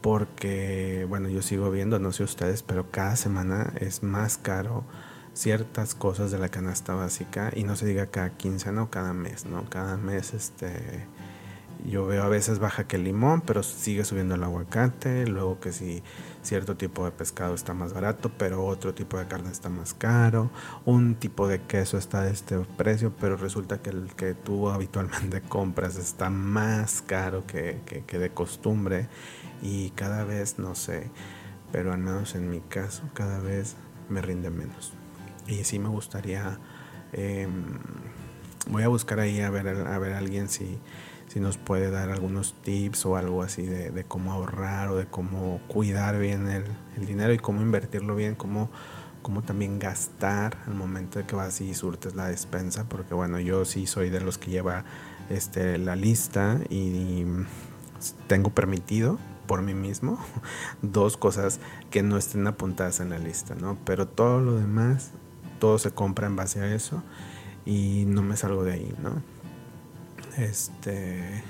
porque, 0.00 1.06
bueno, 1.08 1.28
yo 1.28 1.42
sigo 1.42 1.70
viendo, 1.70 1.98
no 1.98 2.12
sé 2.12 2.24
ustedes, 2.24 2.62
pero 2.62 2.90
cada 2.90 3.16
semana 3.16 3.72
es 3.80 4.02
más 4.02 4.38
caro 4.38 4.84
ciertas 5.34 5.94
cosas 5.94 6.30
de 6.30 6.38
la 6.38 6.48
canasta 6.48 6.94
básica 6.94 7.52
y 7.54 7.64
no 7.64 7.76
se 7.76 7.86
diga 7.86 8.06
cada 8.06 8.30
quincena 8.30 8.82
o 8.84 8.90
cada 8.90 9.12
mes, 9.12 9.44
¿no? 9.46 9.68
Cada 9.68 9.96
mes, 9.96 10.32
este, 10.32 11.06
yo 11.86 12.06
veo 12.06 12.22
a 12.22 12.28
veces 12.28 12.58
baja 12.58 12.86
que 12.86 12.96
el 12.96 13.04
limón, 13.04 13.40
pero 13.40 13.62
sigue 13.62 14.04
subiendo 14.04 14.34
el 14.34 14.42
aguacate, 14.42 15.26
luego 15.26 15.60
que 15.60 15.72
si 15.72 16.02
cierto 16.42 16.76
tipo 16.76 17.04
de 17.04 17.12
pescado 17.12 17.54
está 17.54 17.74
más 17.74 17.92
barato, 17.92 18.30
pero 18.36 18.64
otro 18.64 18.94
tipo 18.94 19.18
de 19.18 19.26
carne 19.26 19.50
está 19.50 19.68
más 19.68 19.94
caro, 19.94 20.50
un 20.84 21.14
tipo 21.14 21.48
de 21.48 21.62
queso 21.62 21.98
está 21.98 22.22
de 22.22 22.32
este 22.32 22.58
precio, 22.76 23.12
pero 23.20 23.36
resulta 23.36 23.78
que 23.78 23.90
el 23.90 24.14
que 24.14 24.34
tú 24.34 24.68
habitualmente 24.70 25.40
compras 25.48 25.96
está 25.96 26.30
más 26.30 27.02
caro 27.02 27.46
que, 27.46 27.80
que 28.06 28.18
de 28.18 28.30
costumbre 28.30 29.08
y 29.62 29.90
cada 29.90 30.24
vez, 30.24 30.58
no 30.58 30.74
sé, 30.74 31.10
pero 31.72 31.92
al 31.92 31.98
menos 31.98 32.34
en 32.34 32.50
mi 32.50 32.60
caso, 32.60 33.02
cada 33.14 33.38
vez 33.38 33.76
me 34.08 34.22
rinde 34.22 34.50
menos. 34.50 34.92
Y 35.46 35.64
sí 35.64 35.78
me 35.78 35.88
gustaría, 35.88 36.58
em, 37.12 37.78
voy 38.68 38.82
a 38.82 38.88
buscar 38.88 39.20
ahí 39.20 39.40
a 39.40 39.50
ver 39.50 39.68
a 39.68 39.98
ver 39.98 40.12
alguien 40.12 40.48
si, 40.48 40.78
si 41.28 41.40
nos 41.40 41.58
puede 41.58 41.90
dar 41.90 42.10
algunos 42.10 42.54
tips 42.62 43.06
o 43.06 43.16
algo 43.16 43.42
así 43.42 43.62
de, 43.62 44.04
cómo 44.04 44.32
ahorrar 44.32 44.88
o 44.88 44.96
de 44.96 45.06
cómo 45.06 45.60
cuidar 45.68 46.18
bien 46.18 46.48
el, 46.48 47.06
dinero 47.06 47.32
y 47.32 47.38
cómo 47.38 47.60
invertirlo 47.60 48.14
bien, 48.14 48.34
cómo, 48.34 48.70
cómo 49.22 49.42
también 49.42 49.78
gastar 49.78 50.58
al 50.66 50.74
momento 50.74 51.18
de 51.18 51.26
que 51.26 51.36
vas 51.36 51.60
y 51.60 51.74
surtes 51.74 52.14
la 52.14 52.28
despensa, 52.28 52.84
porque 52.88 53.14
bueno, 53.14 53.40
yo 53.40 53.64
sí 53.64 53.86
soy 53.86 54.10
de 54.10 54.20
los 54.20 54.38
que 54.38 54.50
lleva 54.50 54.84
este, 55.28 55.78
la 55.78 55.96
lista 55.96 56.60
y 56.70 57.24
tengo 58.28 58.50
permitido 58.50 59.18
por 59.46 59.62
mí 59.62 59.74
mismo 59.74 60.18
dos 60.82 61.16
cosas 61.16 61.60
que 61.90 62.02
no 62.02 62.16
estén 62.16 62.46
apuntadas 62.46 63.00
en 63.00 63.10
la 63.10 63.18
lista, 63.18 63.54
¿no? 63.54 63.76
Pero 63.84 64.06
todo 64.06 64.40
lo 64.40 64.54
demás, 64.56 65.10
todo 65.58 65.78
se 65.78 65.90
compra 65.90 66.26
en 66.26 66.36
base 66.36 66.60
a 66.60 66.74
eso 66.74 67.02
y 67.64 68.04
no 68.06 68.22
me 68.22 68.36
salgo 68.36 68.64
de 68.64 68.72
ahí, 68.72 68.94
¿no? 69.02 69.35
Este, 70.36 71.42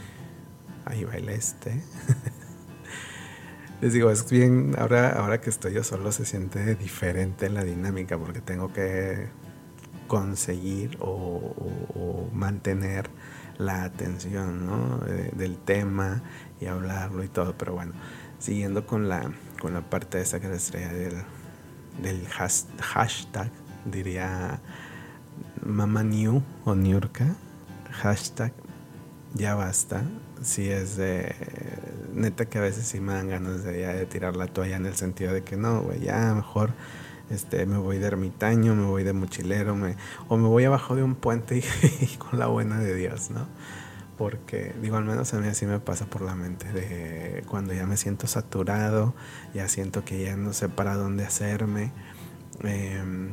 ahí 0.84 1.06
el 1.12 1.28
este. 1.28 1.82
Les 3.80 3.92
digo, 3.92 4.10
es 4.10 4.30
bien, 4.30 4.74
ahora, 4.78 5.10
ahora 5.10 5.40
que 5.40 5.50
estoy 5.50 5.74
yo 5.74 5.84
solo 5.84 6.10
se 6.12 6.24
siente 6.24 6.76
diferente 6.76 7.50
la 7.50 7.62
dinámica 7.62 8.16
porque 8.16 8.40
tengo 8.40 8.72
que 8.72 9.28
conseguir 10.06 10.96
o, 11.00 12.30
mantener 12.32 13.10
la 13.58 13.84
atención 13.84 14.66
¿no? 14.66 14.98
del 14.98 15.56
tema 15.58 16.22
y 16.60 16.66
hablarlo 16.66 17.24
y 17.24 17.28
todo. 17.28 17.54
Pero 17.58 17.74
bueno, 17.74 17.92
siguiendo 18.38 18.86
con 18.86 19.08
la, 19.08 19.30
con 19.60 19.74
la 19.74 19.80
parte 19.80 20.18
de 20.18 20.24
esa 20.24 20.40
que 20.40 20.48
les 20.48 20.70
traía 20.70 20.88
del, 20.88 21.14
del 22.02 22.26
hashtag, 22.28 23.50
diría 23.84 24.60
Mama 25.64 26.02
New 26.02 26.42
o 26.64 26.74
Niurka, 26.74 27.34
hashtag 27.90 28.52
ya 29.34 29.54
basta. 29.54 30.02
Si 30.42 30.68
es 30.68 30.96
de 30.96 31.34
neta 32.14 32.46
que 32.46 32.58
a 32.58 32.62
veces 32.62 32.86
sí 32.86 33.00
me 33.00 33.12
dan 33.14 33.28
ganas 33.28 33.64
de, 33.64 34.06
tirar 34.06 34.36
la 34.36 34.46
toalla 34.46 34.76
en 34.76 34.86
el 34.86 34.94
sentido 34.94 35.32
de 35.32 35.42
que 35.42 35.56
no, 35.56 35.82
güey, 35.82 36.00
ya 36.00 36.34
mejor 36.34 36.72
este, 37.30 37.66
me 37.66 37.78
voy 37.78 37.98
de 37.98 38.06
ermitaño, 38.06 38.74
me 38.74 38.84
voy 38.84 39.04
de 39.04 39.12
mochilero, 39.12 39.74
me, 39.74 39.96
o 40.28 40.36
me 40.36 40.48
voy 40.48 40.64
abajo 40.64 40.94
de 40.94 41.02
un 41.02 41.14
puente 41.14 41.62
y 42.00 42.16
con 42.16 42.38
la 42.38 42.46
buena 42.46 42.78
de 42.78 42.94
Dios, 42.94 43.30
¿no? 43.30 43.46
porque 44.16 44.74
digo, 44.80 44.96
al 44.96 45.04
menos 45.04 45.32
a 45.34 45.40
mí 45.40 45.46
así 45.48 45.66
me 45.66 45.78
pasa 45.78 46.06
por 46.06 46.22
la 46.22 46.34
mente, 46.34 46.72
de 46.72 47.44
cuando 47.46 47.74
ya 47.74 47.86
me 47.86 47.96
siento 47.96 48.26
saturado, 48.26 49.14
ya 49.54 49.68
siento 49.68 50.04
que 50.04 50.22
ya 50.22 50.36
no 50.36 50.52
sé 50.52 50.68
para 50.68 50.94
dónde 50.94 51.24
hacerme, 51.24 51.92
eh, 52.64 53.32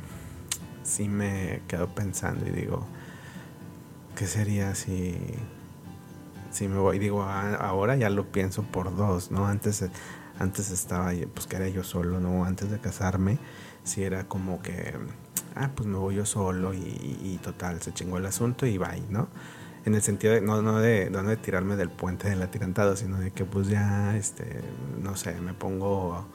sí 0.84 1.08
me 1.08 1.62
quedo 1.68 1.88
pensando 1.88 2.48
y 2.48 2.52
digo, 2.52 2.86
¿qué 4.18 4.28
sería 4.28 4.76
si, 4.76 5.16
si 6.54 6.68
me 6.68 6.78
voy, 6.78 7.00
digo, 7.00 7.24
ahora 7.24 7.96
ya 7.96 8.10
lo 8.10 8.32
pienso 8.32 8.64
por 8.64 8.96
dos, 8.96 9.32
¿no? 9.32 9.48
Antes, 9.48 9.86
antes 10.40 10.70
estaba, 10.70 11.12
pues 11.34 11.48
que 11.48 11.56
era 11.56 11.68
yo 11.68 11.84
solo, 11.84 12.20
¿no? 12.20 12.46
Antes 12.46 12.70
de 12.72 12.80
casarme, 12.80 13.40
si 13.84 14.04
era 14.04 14.28
como 14.28 14.62
que, 14.62 14.94
ah, 15.56 15.72
pues 15.76 15.88
me 15.88 15.98
voy 15.98 16.16
yo 16.16 16.26
solo 16.26 16.74
y, 16.74 17.40
total, 17.44 17.82
se 17.82 17.94
chingó 17.94 18.18
el 18.18 18.26
asunto 18.26 18.66
y 18.66 18.78
bye, 18.78 19.04
¿no? 19.10 19.28
En 19.86 19.96
el 19.96 20.02
sentido 20.02 20.34
de 20.34 20.42
no, 20.42 20.62
no, 20.62 20.80
de, 20.80 21.10
no 21.10 21.24
de 21.24 21.38
tirarme 21.38 21.76
del 21.76 21.90
puente 21.90 22.30
del 22.30 22.42
atirantado, 22.42 22.96
sino 22.96 23.20
de 23.20 23.32
que 23.32 23.44
pues 23.46 23.68
ya, 23.68 24.16
este, 24.16 24.62
no 25.02 25.16
sé, 25.18 25.42
me 25.42 25.54
pongo 25.54 26.26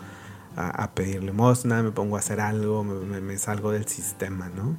a, 0.57 0.91
pedir 0.95 1.23
limosna, 1.23 1.83
me 1.83 1.93
pongo 1.93 2.17
a 2.17 2.19
hacer 2.19 2.41
algo, 2.41 2.83
me, 2.85 3.21
me, 3.21 3.39
salgo 3.39 3.71
del 3.71 3.87
sistema, 3.87 4.49
¿no? 4.49 4.77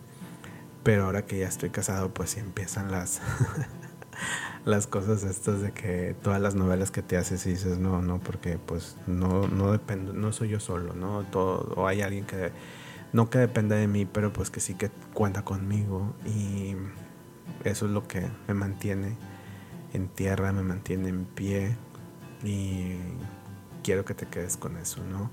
Pero 0.84 1.06
ahora 1.06 1.26
que 1.26 1.40
ya 1.40 1.48
estoy 1.48 1.70
casado, 1.70 2.14
pues 2.14 2.32
sí 2.32 2.40
empiezan 2.42 2.92
las, 2.92 3.22
las 4.70 4.88
cosas 4.88 5.24
estas 5.24 5.62
de 5.62 5.72
que 5.72 6.16
todas 6.22 6.42
las 6.42 6.56
novelas 6.56 6.92
que 6.92 7.02
te 7.02 7.18
haces 7.18 7.46
y 7.46 7.52
dices, 7.52 7.80
no, 7.80 8.02
no, 8.02 8.20
porque 8.20 8.58
pues 8.58 8.96
no, 9.08 9.48
no 9.48 9.72
dependo, 9.72 10.14
no 10.14 10.32
soy 10.32 10.50
yo 10.50 10.60
solo, 10.60 10.94
¿no? 10.94 11.24
Todo, 11.24 11.74
o 11.76 11.88
hay 11.88 12.02
alguien 12.02 12.26
que, 12.26 12.52
no 13.12 13.30
que 13.30 13.40
dependa 13.40 13.76
de 13.76 13.88
mí, 13.88 14.06
pero 14.06 14.32
pues 14.32 14.50
que 14.50 14.60
sí 14.60 14.76
que 14.76 14.90
cuenta 15.14 15.44
conmigo 15.44 16.14
y 16.26 16.76
eso 17.64 17.86
es 17.88 17.92
lo 17.92 18.08
que 18.08 18.28
me 18.48 18.54
mantiene 18.54 19.18
en 19.94 20.08
tierra, 20.08 20.52
me 20.52 20.64
mantiene 20.64 21.10
en 21.10 21.26
pie 21.26 21.76
y 22.44 22.96
quiero 23.84 24.06
que 24.06 24.14
te 24.14 24.28
quedes 24.28 24.58
con 24.58 24.78
eso, 24.78 25.04
¿no? 25.04 25.32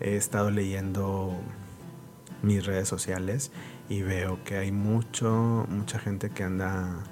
He 0.00 0.16
estado 0.16 0.50
leyendo 0.50 1.36
mis 2.42 2.64
redes 2.64 2.88
sociales 2.88 3.50
y 3.88 4.02
veo 4.02 4.42
que 4.44 4.56
hay 4.56 4.70
mucho, 4.70 5.66
mucha 5.68 5.98
gente 5.98 6.30
que 6.30 6.44
anda 6.44 7.02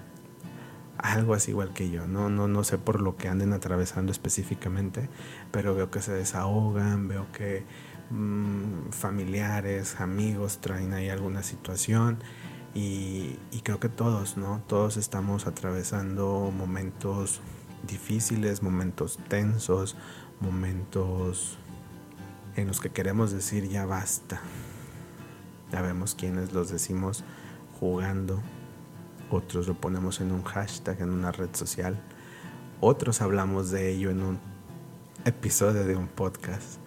algo 0.98 1.34
así 1.34 1.50
igual 1.50 1.72
que 1.72 1.90
yo. 1.90 2.06
No, 2.06 2.28
no, 2.30 2.48
no 2.48 2.64
sé 2.64 2.78
por 2.78 3.00
lo 3.00 3.16
que 3.16 3.28
anden 3.28 3.52
atravesando 3.52 4.12
específicamente, 4.12 5.08
pero 5.50 5.74
veo 5.74 5.90
que 5.90 6.00
se 6.02 6.12
desahogan, 6.12 7.08
veo 7.08 7.26
que 7.32 7.64
mm, 8.10 8.90
familiares, 8.90 10.00
amigos 10.00 10.58
traen 10.60 10.92
ahí 10.92 11.08
alguna 11.08 11.42
situación 11.42 12.18
y, 12.76 13.38
creo 13.62 13.80
que 13.80 13.88
todos, 13.88 14.36
¿no? 14.36 14.62
Todos 14.66 14.98
estamos 14.98 15.46
atravesando 15.46 16.52
momentos 16.54 17.40
difíciles, 17.86 18.62
momentos 18.62 19.18
tensos, 19.28 19.96
momentos 20.40 21.58
en 22.54 22.66
los 22.68 22.80
que 22.80 22.90
queremos 22.90 23.32
decir 23.32 23.66
ya 23.68 23.86
basta. 23.86 24.40
Ya 25.72 25.80
vemos 25.80 26.14
quienes 26.14 26.52
los 26.52 26.68
decimos 26.68 27.24
jugando, 27.80 28.42
otros 29.30 29.66
lo 29.66 29.74
ponemos 29.74 30.20
en 30.20 30.32
un 30.32 30.42
hashtag, 30.42 31.00
en 31.00 31.10
una 31.10 31.32
red 31.32 31.50
social, 31.54 32.00
otros 32.80 33.22
hablamos 33.22 33.70
de 33.70 33.90
ello 33.90 34.10
en 34.10 34.22
un 34.22 34.38
episodio 35.24 35.84
de 35.84 35.96
un 35.96 36.08
podcast, 36.08 36.78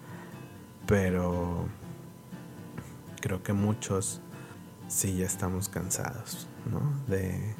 pero 0.86 1.66
creo 3.20 3.42
que 3.42 3.52
muchos 3.52 4.20
sí 4.88 5.16
ya 5.16 5.26
estamos 5.26 5.68
cansados, 5.68 6.46
¿no? 6.70 6.80
De, 7.06 7.54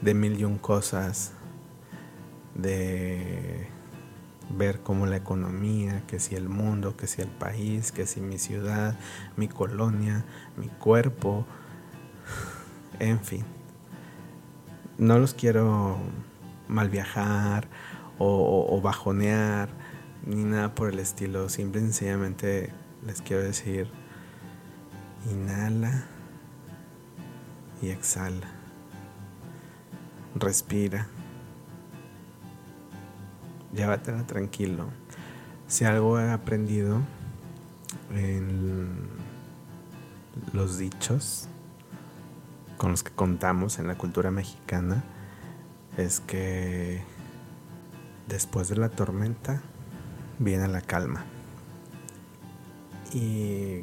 de 0.00 0.14
mil 0.14 0.38
y 0.38 0.44
un 0.44 0.58
cosas, 0.58 1.32
de 2.54 3.68
ver 4.56 4.80
cómo 4.80 5.06
la 5.06 5.16
economía, 5.16 6.04
que 6.06 6.18
si 6.18 6.34
el 6.34 6.48
mundo, 6.48 6.96
que 6.96 7.06
si 7.06 7.20
el 7.22 7.28
país, 7.28 7.92
que 7.92 8.06
si 8.06 8.20
mi 8.20 8.38
ciudad, 8.38 8.98
mi 9.36 9.48
colonia, 9.48 10.24
mi 10.56 10.68
cuerpo, 10.68 11.44
en 12.98 13.20
fin 13.20 13.59
no 15.00 15.18
los 15.18 15.32
quiero 15.32 15.96
mal 16.68 16.90
viajar 16.90 17.68
o, 18.18 18.78
bajonear 18.82 19.70
ni 20.26 20.44
nada 20.44 20.74
por 20.74 20.90
el 20.90 20.98
estilo. 20.98 21.48
Simple 21.48 21.80
y 21.80 21.84
sencillamente 21.84 22.70
les 23.06 23.22
quiero 23.22 23.42
decir, 23.42 23.90
inhala 25.30 26.04
y 27.80 27.88
exhala. 27.88 28.46
Respira. 30.34 31.08
Llévatela 33.72 34.26
tranquilo. 34.26 34.90
Si 35.66 35.86
algo 35.86 36.20
he 36.20 36.30
aprendido 36.30 37.00
en 38.12 39.08
los 40.52 40.76
dichos 40.76 41.48
con 42.80 42.92
los 42.92 43.02
que 43.02 43.10
contamos 43.10 43.78
en 43.78 43.88
la 43.88 43.98
cultura 43.98 44.30
mexicana 44.30 45.04
es 45.98 46.20
que 46.20 47.02
después 48.26 48.70
de 48.70 48.76
la 48.76 48.88
tormenta 48.88 49.60
viene 50.38 50.66
la 50.66 50.80
calma. 50.80 51.26
Y 53.12 53.82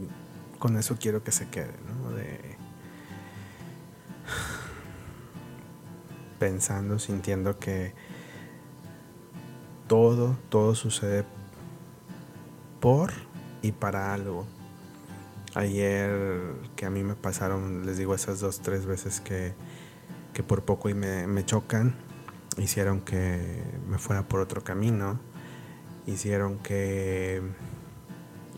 con 0.58 0.78
eso 0.78 0.98
quiero 1.00 1.24
que 1.24 1.32
se 1.32 1.48
quede, 1.48 1.76
¿no? 1.88 2.10
De 2.10 2.58
pensando, 6.40 6.98
sintiendo 6.98 7.60
que 7.60 7.94
todo, 9.88 10.40
todo 10.50 10.74
sucede 10.74 11.24
por 12.80 13.14
y 13.62 13.74
para 13.74 14.16
algo. 14.16 14.48
Ayer 15.58 16.54
que 16.76 16.86
a 16.86 16.92
mí 16.92 17.02
me 17.04 17.16
pasaron, 17.16 17.84
les 17.84 17.98
digo, 17.98 18.14
esas 18.14 18.40
dos, 18.40 18.60
tres 18.60 18.86
veces 18.86 19.20
que, 19.20 19.56
por 20.44 20.66
poco 20.66 20.88
y 20.88 20.94
me, 20.94 21.46
chocan, 21.46 21.96
hicieron 22.60 23.02
que 23.02 23.64
me 23.90 23.98
fuera 23.98 24.28
por 24.28 24.40
otro 24.40 24.64
camino, 24.64 25.20
hicieron 26.06 26.60
que 26.60 27.42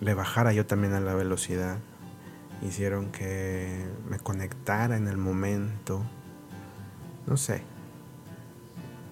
le 0.01 0.13
bajara 0.13 0.51
yo 0.51 0.65
también 0.65 0.91
a 0.91 0.99
la 0.99 1.13
velocidad, 1.13 1.77
hicieron 2.67 3.13
que 3.13 3.85
me 4.09 4.19
conectara 4.19 4.97
en 4.97 5.07
el 5.07 5.15
momento, 5.15 6.03
no 7.27 7.37
sé. 7.37 7.61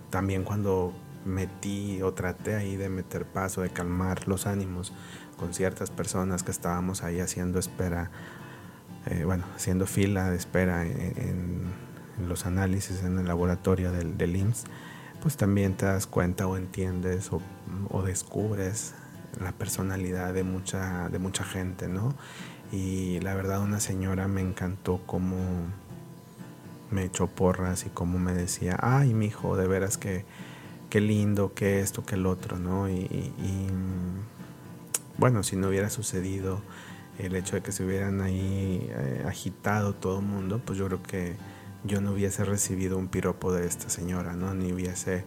También 0.10 0.44
cuando 0.44 0.92
metí 1.24 2.02
o 2.02 2.14
traté 2.14 2.56
ahí 2.56 2.76
de 2.76 2.90
meter 2.90 3.24
paso, 3.24 3.62
de 3.62 3.70
calmar 3.70 4.28
los 4.28 4.46
ánimos, 4.46 4.92
con 5.38 5.54
ciertas 5.54 5.92
personas 5.92 6.44
que 6.44 6.52
estábamos 6.52 7.04
ahí 7.04 7.20
haciendo 7.20 7.60
espera, 7.60 8.10
eh, 9.06 9.24
bueno, 9.24 9.46
haciendo 9.56 9.86
fila 9.86 10.30
de 10.30 10.36
espera 10.36 10.84
en, 10.84 11.88
los 12.28 12.48
análisis 12.48 13.04
en 13.04 13.20
el 13.20 13.28
laboratorio 13.28 13.92
del, 13.92 14.18
del, 14.18 14.36
IMSS, 14.36 14.64
pues 15.22 15.38
también 15.38 15.76
te 15.76 15.86
das 15.86 16.08
cuenta 16.08 16.48
o 16.48 16.58
entiendes 16.58 17.30
o, 17.32 18.02
descubres 18.02 18.96
la 19.40 19.52
personalidad 19.52 20.34
de 20.34 20.44
mucha, 20.44 21.10
de 21.10 21.20
mucha 21.20 21.44
gente, 21.44 21.88
¿no? 21.88 22.16
Y 22.72 23.20
la 23.20 23.36
verdad 23.36 23.62
una 23.62 23.80
señora 23.80 24.28
me 24.28 24.42
encantó 24.42 25.00
cómo 25.06 25.38
me 26.90 27.04
echó 27.04 27.28
porras 27.28 27.86
y 27.86 27.90
cómo 27.90 28.18
me 28.18 28.34
decía, 28.34 28.78
ay, 28.82 29.14
mi 29.14 29.28
hijo, 29.28 29.56
de 29.58 29.68
veras 29.68 30.00
que 30.00 30.26
qué 30.90 31.02
lindo, 31.02 31.54
que 31.54 31.82
esto, 31.82 32.04
que 32.04 32.16
el 32.16 32.26
otro, 32.26 32.58
¿no? 32.58 32.90
y 32.90 33.32
bueno, 35.18 35.44
si 35.44 35.56
no 35.56 35.70
hubiera 35.70 35.90
sucedido 35.90 36.62
el 37.20 37.36
hecho 37.36 37.56
de 37.56 37.62
que 37.62 37.72
se 37.72 37.84
hubieran 37.84 38.22
ahí 38.22 38.88
eh, 38.92 39.24
agitado 39.28 39.94
todo 39.94 40.20
el 40.20 40.26
mundo, 40.26 40.62
pues 40.64 40.78
yo 40.78 40.86
creo 40.88 41.04
que 41.04 41.36
yo 41.84 42.02
no 42.02 42.12
hubiese 42.12 42.44
recibido 42.44 42.98
un 42.98 43.08
piropo 43.08 43.52
de 43.52 43.66
esta 43.66 43.90
señora, 43.90 44.34
¿no? 44.34 44.54
Ni 44.54 44.72
hubiese 44.72 45.24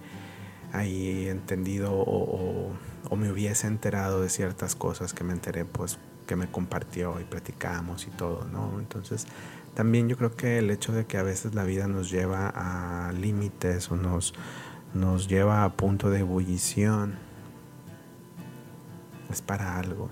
ahí 0.72 1.29
entendido 1.29 1.92
o, 1.92 2.72
me 3.16 3.31
hubiese 3.31 3.66
enterado 3.66 4.22
de 4.22 4.29
ciertas 4.29 4.76
cosas 4.76 5.12
que 5.12 5.24
me 5.24 5.33
enteré, 5.33 5.64
pues 5.64 5.98
que 6.26 6.37
me 6.37 6.48
compartió 6.48 7.20
y 7.20 7.24
platicamos 7.24 8.07
y 8.07 8.11
todo, 8.11 8.46
¿no? 8.46 8.79
Entonces, 8.79 9.26
también 9.74 10.09
yo 10.09 10.16
creo 10.16 10.37
que 10.37 10.59
el 10.59 10.70
hecho 10.70 10.92
de 10.92 11.07
que 11.07 11.18
a 11.18 11.22
veces 11.22 11.55
la 11.55 11.64
vida 11.64 11.88
nos 11.88 12.11
lleva 12.11 12.48
a 12.48 13.12
límites 13.12 13.90
o 13.90 13.96
nos, 13.96 14.33
nos 14.94 15.29
lleva 15.29 15.64
a 15.64 15.72
punto 15.76 16.09
de 16.09 16.20
ebullición, 16.20 17.18
es 19.31 19.43
para 19.43 19.79
algo, 19.79 20.09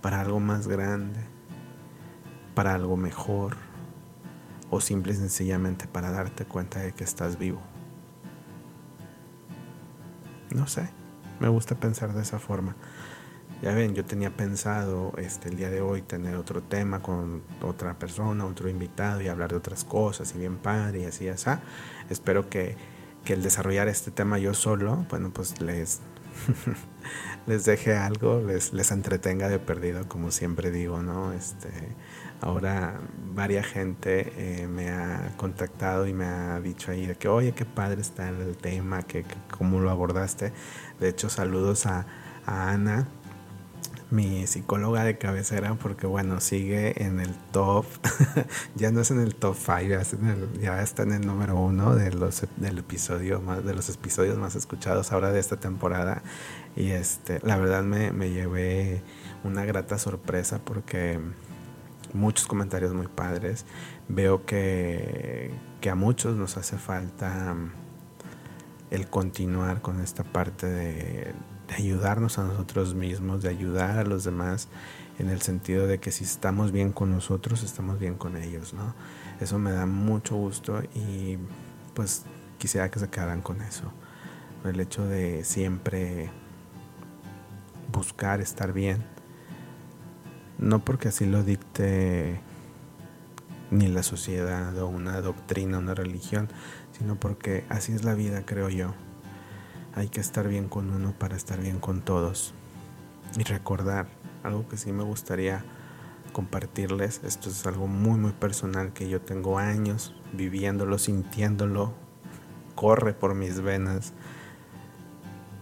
para 0.00 0.20
algo 0.20 0.40
más 0.40 0.68
grande, 0.68 1.20
para 2.54 2.74
algo 2.74 2.96
mejor 2.96 3.56
o 4.70 4.80
simple 4.80 5.12
y 5.12 5.16
sencillamente 5.16 5.86
para 5.86 6.10
darte 6.10 6.44
cuenta 6.44 6.80
de 6.80 6.92
que 6.92 7.04
estás 7.04 7.38
vivo. 7.38 7.60
No 10.54 10.66
sé, 10.66 10.88
me 11.40 11.48
gusta 11.48 11.74
pensar 11.74 12.12
de 12.12 12.22
esa 12.22 12.38
forma. 12.38 12.76
Ya 13.62 13.72
ven, 13.74 13.94
yo 13.94 14.04
tenía 14.04 14.36
pensado 14.36 15.12
este, 15.18 15.48
el 15.48 15.56
día 15.56 15.70
de 15.70 15.80
hoy 15.80 16.02
tener 16.02 16.36
otro 16.36 16.62
tema 16.62 17.00
con 17.00 17.42
otra 17.62 17.98
persona, 17.98 18.44
otro 18.44 18.68
invitado 18.68 19.20
y 19.20 19.28
hablar 19.28 19.50
de 19.50 19.56
otras 19.56 19.84
cosas 19.84 20.34
y 20.34 20.38
bien 20.38 20.56
padre 20.56 21.02
y 21.02 21.04
así, 21.04 21.28
así. 21.28 21.50
Espero 22.10 22.48
que, 22.48 22.76
que 23.24 23.34
el 23.34 23.42
desarrollar 23.42 23.86
este 23.86 24.10
tema 24.10 24.38
yo 24.38 24.52
solo, 24.52 25.06
bueno, 25.10 25.30
pues 25.32 25.60
les 25.60 26.00
les 27.46 27.64
deje 27.64 27.96
algo, 27.96 28.40
les, 28.40 28.72
les 28.72 28.90
entretenga 28.90 29.48
de 29.48 29.58
perdido, 29.58 30.08
como 30.08 30.30
siempre 30.30 30.70
digo, 30.70 31.02
¿no? 31.02 31.32
Este, 31.32 31.68
ahora 32.40 33.00
varias 33.34 33.66
gente 33.66 34.32
eh, 34.36 34.66
me 34.66 34.90
ha 34.90 35.32
contactado 35.36 36.06
y 36.06 36.12
me 36.12 36.24
ha 36.26 36.60
dicho 36.60 36.90
ahí 36.90 37.06
de 37.06 37.14
que, 37.16 37.28
oye, 37.28 37.52
qué 37.52 37.64
padre 37.64 38.00
está 38.00 38.28
el 38.28 38.56
tema, 38.56 39.02
que, 39.02 39.24
cómo 39.56 39.80
lo 39.80 39.90
abordaste. 39.90 40.52
De 41.00 41.08
hecho, 41.08 41.28
saludos 41.28 41.86
a, 41.86 42.06
a 42.46 42.70
Ana, 42.70 43.08
mi 44.12 44.46
psicóloga 44.46 45.04
de 45.04 45.16
cabecera 45.16 45.74
porque 45.74 46.06
bueno, 46.06 46.40
sigue 46.40 47.02
en 47.02 47.18
el 47.18 47.34
top, 47.50 47.86
ya 48.74 48.90
no 48.90 49.00
es 49.00 49.10
en 49.10 49.20
el 49.20 49.34
top 49.34 49.56
5, 49.56 49.80
ya, 50.60 50.82
está 50.82 51.02
en 51.02 51.12
el 51.12 51.26
número 51.26 51.56
uno 51.56 51.94
de 51.94 52.12
los, 52.12 52.44
del 52.58 52.78
episodio 52.78 53.42
de 53.64 53.74
los 53.74 53.88
episodios 53.88 54.36
más 54.36 54.54
escuchados 54.54 55.12
ahora 55.12 55.32
de 55.32 55.40
esta 55.40 55.56
temporada. 55.56 56.22
Y 56.76 56.90
este, 56.90 57.40
la 57.42 57.56
verdad 57.56 57.82
me, 57.84 58.12
me 58.12 58.30
llevé 58.30 59.02
una 59.44 59.64
grata 59.64 59.98
sorpresa 59.98 60.60
porque 60.62 61.18
muchos 62.12 62.46
comentarios 62.46 62.92
muy 62.92 63.08
padres, 63.08 63.64
veo 64.08 64.44
que, 64.44 65.50
que 65.80 65.88
a 65.88 65.94
muchos 65.94 66.36
nos 66.36 66.58
hace 66.58 66.76
falta 66.76 67.56
el 68.90 69.08
continuar 69.08 69.80
con 69.80 70.02
esta 70.02 70.22
parte 70.22 70.66
de, 70.66 71.32
ayudarnos 71.72 72.38
a 72.38 72.44
nosotros 72.44 72.94
mismos, 72.94 73.42
de 73.42 73.48
ayudar 73.48 73.98
a 73.98 74.04
los 74.04 74.24
demás, 74.24 74.68
en 75.18 75.28
el 75.28 75.42
sentido 75.42 75.86
de 75.86 75.98
que 75.98 76.10
si 76.10 76.24
estamos 76.24 76.72
bien 76.72 76.92
con 76.92 77.10
nosotros, 77.10 77.62
estamos 77.62 77.98
bien 77.98 78.14
con 78.14 78.36
ellos, 78.36 78.74
¿no? 78.74 78.94
Eso 79.40 79.58
me 79.58 79.72
da 79.72 79.86
mucho 79.86 80.36
gusto 80.36 80.82
y 80.94 81.38
pues 81.94 82.24
quisiera 82.58 82.90
que 82.90 82.98
se 82.98 83.08
quedaran 83.08 83.42
con 83.42 83.60
eso. 83.62 83.92
El 84.64 84.80
hecho 84.80 85.04
de 85.04 85.44
siempre 85.44 86.30
buscar 87.92 88.40
estar 88.40 88.72
bien, 88.72 89.04
no 90.58 90.84
porque 90.84 91.08
así 91.08 91.26
lo 91.26 91.42
dicte 91.42 92.40
ni 93.70 93.88
la 93.88 94.02
sociedad 94.02 94.76
o 94.78 94.88
una 94.88 95.20
doctrina, 95.20 95.78
una 95.78 95.94
religión, 95.94 96.48
sino 96.96 97.16
porque 97.16 97.64
así 97.68 97.92
es 97.92 98.04
la 98.04 98.14
vida, 98.14 98.44
creo 98.44 98.68
yo 98.68 98.94
hay 99.94 100.08
que 100.08 100.20
estar 100.20 100.48
bien 100.48 100.68
con 100.68 100.90
uno 100.90 101.12
para 101.18 101.36
estar 101.36 101.60
bien 101.60 101.78
con 101.78 102.00
todos. 102.00 102.54
Y 103.36 103.42
recordar, 103.44 104.06
algo 104.42 104.68
que 104.68 104.76
sí 104.76 104.92
me 104.92 105.02
gustaría 105.02 105.64
compartirles, 106.32 107.20
esto 107.24 107.50
es 107.50 107.66
algo 107.66 107.86
muy 107.86 108.18
muy 108.18 108.32
personal 108.32 108.92
que 108.92 109.08
yo 109.08 109.20
tengo 109.20 109.58
años 109.58 110.14
viviéndolo, 110.32 110.98
sintiéndolo, 110.98 111.92
corre 112.74 113.12
por 113.12 113.34
mis 113.34 113.60
venas, 113.60 114.12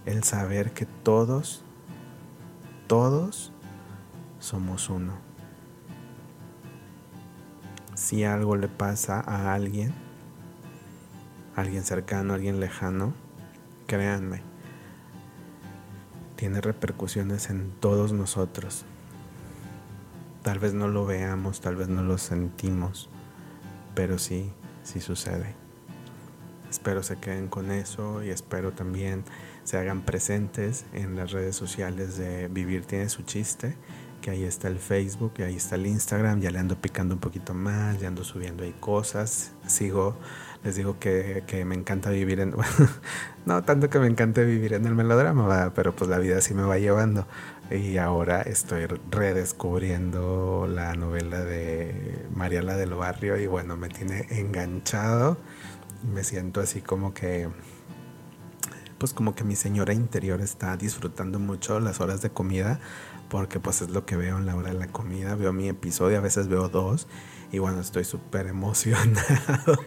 el 0.05 0.23
saber 0.23 0.71
que 0.71 0.85
todos, 0.85 1.63
todos 2.87 3.51
somos 4.39 4.89
uno. 4.89 5.13
Si 7.95 8.23
algo 8.23 8.55
le 8.55 8.67
pasa 8.67 9.19
a 9.19 9.53
alguien, 9.53 9.93
alguien 11.55 11.83
cercano, 11.83 12.33
alguien 12.33 12.59
lejano, 12.59 13.13
créanme, 13.91 14.41
tiene 16.37 16.61
repercusiones 16.61 17.49
en 17.49 17.71
todos 17.81 18.13
nosotros. 18.13 18.85
Tal 20.43 20.59
vez 20.59 20.73
no 20.73 20.87
lo 20.87 21.05
veamos, 21.05 21.59
tal 21.59 21.75
vez 21.75 21.89
no 21.89 22.01
lo 22.01 22.17
sentimos, 22.17 23.09
pero 23.93 24.17
sí, 24.17 24.49
sí 24.83 25.01
sucede. 25.01 25.55
Espero 26.69 27.03
se 27.03 27.17
queden 27.17 27.49
con 27.49 27.69
eso 27.69 28.23
y 28.23 28.29
espero 28.29 28.71
también 28.71 29.25
se 29.65 29.77
hagan 29.77 30.03
presentes 30.03 30.85
en 30.93 31.17
las 31.17 31.31
redes 31.31 31.57
sociales 31.57 32.17
de 32.17 32.47
Vivir 32.47 32.85
tiene 32.85 33.09
su 33.09 33.23
chiste, 33.23 33.75
que 34.21 34.31
ahí 34.31 34.43
está 34.43 34.67
el 34.67 34.79
Facebook, 34.79 35.33
ahí 35.39 35.55
está 35.55 35.75
el 35.75 35.87
Instagram, 35.87 36.39
ya 36.41 36.51
le 36.51 36.59
ando 36.59 36.75
picando 36.75 37.15
un 37.15 37.19
poquito 37.19 37.53
más, 37.53 37.99
ya 37.99 38.07
ando 38.07 38.23
subiendo 38.23 38.63
ahí 38.63 38.73
cosas, 38.79 39.51
sigo 39.67 40.15
les 40.63 40.75
digo 40.75 40.99
que, 40.99 41.43
me 41.65 41.75
encanta 41.75 42.11
vivir 42.11 42.39
en... 42.39 42.53
no 43.45 43.63
tanto 43.63 43.89
que 43.89 43.99
me 43.99 44.07
encante 44.07 44.45
vivir 44.45 44.73
en 44.73 44.85
el 44.85 44.93
melodrama, 44.93 45.71
pero 45.73 45.95
pues 45.95 46.09
la 46.09 46.19
vida 46.19 46.39
sí 46.41 46.53
me 46.53 46.63
va 46.63 46.77
llevando. 46.77 47.25
Y 47.71 47.97
ahora 47.97 48.41
estoy 48.41 48.85
redescubriendo 48.85 50.67
la 50.69 50.93
novela 50.93 51.41
de 51.41 52.27
Mariela 52.35 52.75
del 52.75 52.93
Barrio 52.93 53.37
y 53.37 53.47
bueno, 53.47 53.75
me 53.75 53.89
tiene 53.89 54.27
enganchado. 54.29 55.37
Me 56.13 56.23
siento 56.23 56.61
así 56.61 56.81
como 56.81 57.13
que 57.13 57.49
pues 58.99 59.13
como 59.13 59.33
que 59.33 59.43
mi 59.43 59.55
señora 59.55 59.95
interior 59.95 60.41
está 60.41 60.77
disfrutando 60.77 61.39
mucho 61.39 61.79
las 61.79 61.99
horas 62.01 62.21
de 62.21 62.29
comida 62.29 62.79
porque 63.31 63.61
pues 63.61 63.81
es 63.81 63.91
lo 63.91 64.05
que 64.05 64.17
veo 64.17 64.37
en 64.37 64.45
la 64.45 64.57
hora 64.57 64.73
de 64.73 64.77
la 64.77 64.87
comida, 64.87 65.35
veo 65.35 65.53
mi 65.53 65.69
episodio, 65.69 66.17
a 66.17 66.21
veces 66.21 66.49
veo 66.49 66.67
dos 66.67 67.07
y 67.49 67.59
bueno, 67.59 67.79
estoy 67.79 68.03
súper 68.03 68.47
emocionado 68.47 69.79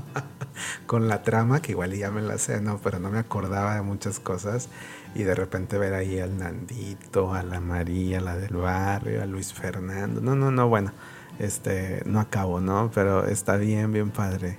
con 0.86 1.06
la 1.06 1.22
trama, 1.22 1.62
que 1.62 1.70
igual 1.70 1.94
ya 1.94 2.10
me 2.10 2.20
la 2.20 2.36
sé, 2.36 2.60
¿no? 2.60 2.78
Pero 2.82 2.98
no 2.98 3.10
me 3.10 3.18
acordaba 3.18 3.76
de 3.76 3.82
muchas 3.82 4.18
cosas. 4.18 4.68
Y 5.14 5.22
de 5.22 5.36
repente 5.36 5.78
ver 5.78 5.94
ahí 5.94 6.18
al 6.18 6.36
Nandito, 6.36 7.32
a 7.32 7.44
la 7.44 7.60
María, 7.60 8.20
la 8.20 8.36
del 8.36 8.56
barrio, 8.56 9.22
a 9.22 9.26
Luis 9.26 9.52
Fernando. 9.52 10.20
No, 10.20 10.34
no, 10.34 10.50
no, 10.50 10.68
bueno, 10.68 10.92
este, 11.38 12.02
no 12.06 12.18
acabo, 12.20 12.60
¿no? 12.60 12.90
Pero 12.92 13.26
está 13.26 13.56
bien, 13.56 13.92
bien 13.92 14.10
padre. 14.10 14.58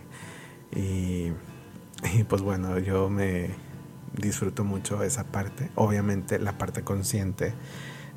Y, 0.74 1.32
y 2.14 2.24
pues 2.28 2.42
bueno, 2.42 2.80
yo 2.80 3.10
me 3.10 3.50
disfruto 4.14 4.64
mucho 4.64 5.04
esa 5.04 5.26
parte. 5.26 5.70
Obviamente 5.76 6.40
la 6.40 6.58
parte 6.58 6.84
consciente 6.84 7.54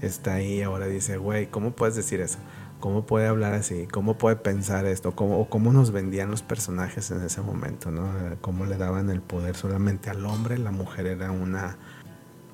está 0.03 0.35
ahí. 0.35 0.63
Ahora 0.63 0.87
dice, 0.87 1.17
güey, 1.17 1.47
¿cómo 1.47 1.73
puedes 1.73 1.97
decir 1.97 2.21
eso? 2.21 2.39
¿Cómo 2.81 3.07
puede 3.07 3.27
hablar 3.27 3.55
así? 3.55 3.89
¿Cómo 3.91 4.19
puede 4.19 4.37
pensar 4.37 4.87
esto? 4.87 5.13
¿Cómo, 5.13 5.49
cómo 5.49 5.73
nos 5.73 5.91
vendían 5.91 6.31
los 6.31 6.43
personajes 6.43 7.11
en 7.11 7.23
ese 7.23 7.41
momento? 7.41 7.91
¿no? 7.91 8.09
¿Cómo 8.41 8.67
le 8.67 8.77
daban 8.77 9.11
el 9.11 9.21
poder 9.21 9.57
solamente 9.57 10.11
al 10.11 10.25
hombre? 10.25 10.59
La 10.59 10.71
mujer 10.71 11.07
era 11.07 11.33
una, 11.33 11.77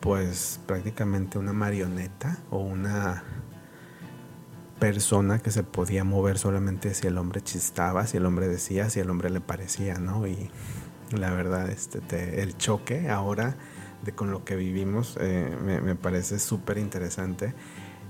pues 0.00 0.60
prácticamente 0.66 1.38
una 1.38 1.52
marioneta 1.52 2.38
o 2.50 2.58
una 2.58 3.22
persona 4.78 5.38
que 5.38 5.50
se 5.50 5.62
podía 5.62 6.04
mover 6.04 6.38
solamente 6.38 6.94
si 6.94 7.06
el 7.06 7.18
hombre 7.18 7.42
chistaba, 7.42 8.06
si 8.06 8.16
el 8.16 8.26
hombre 8.26 8.48
decía, 8.48 8.88
si 8.90 9.00
el 9.00 9.10
hombre 9.10 9.28
le 9.30 9.40
parecía, 9.40 9.98
¿no? 9.98 10.26
Y 10.26 10.50
la 11.10 11.30
verdad, 11.30 11.68
este, 11.68 12.42
el 12.42 12.56
choque 12.56 13.10
ahora 13.10 13.56
de 14.04 14.12
con 14.12 14.30
lo 14.30 14.44
que 14.44 14.56
vivimos 14.56 15.16
eh, 15.20 15.56
me, 15.62 15.94
parece 15.94 16.38
súper 16.38 16.78
interesante 16.78 17.54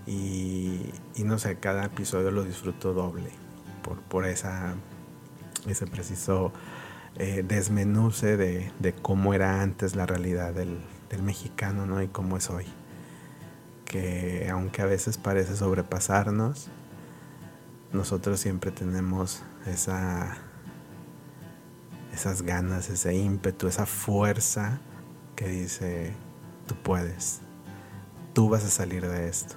y, 0.06 0.92
no 1.24 1.38
sé, 1.38 1.56
cada 1.56 1.86
episodio 1.86 2.30
lo 2.30 2.44
disfruto 2.44 2.92
doble 2.92 3.30
por, 3.82 4.00
por 4.02 4.26
esa, 4.26 4.74
ese 5.66 5.86
preciso 5.86 6.52
eh, 7.16 7.42
desmenuce 7.46 8.36
de, 8.36 8.70
de, 8.80 8.92
cómo 8.92 9.32
era 9.32 9.62
antes 9.62 9.96
la 9.96 10.04
realidad 10.04 10.52
del, 10.52 10.78
del 11.08 11.22
mexicano 11.22 11.86
¿no? 11.86 12.02
y 12.02 12.08
cómo 12.08 12.36
es 12.36 12.50
hoy. 12.50 12.66
Que 13.86 14.48
aunque 14.50 14.82
a 14.82 14.86
veces 14.86 15.16
parece 15.16 15.56
sobrepasarnos, 15.56 16.68
nosotros 17.92 18.40
siempre 18.40 18.72
tenemos 18.72 19.42
esa, 19.66 20.36
esas 22.12 22.42
ganas, 22.42 22.90
ese 22.90 23.14
ímpetu, 23.14 23.68
esa 23.68 23.86
fuerza 23.86 24.80
que 25.36 25.48
dice, 25.48 26.12
tú 26.66 26.74
puedes, 26.82 27.40
tú 28.32 28.48
vas 28.48 28.64
a 28.64 28.70
salir 28.70 29.06
de 29.06 29.28
esto 29.28 29.56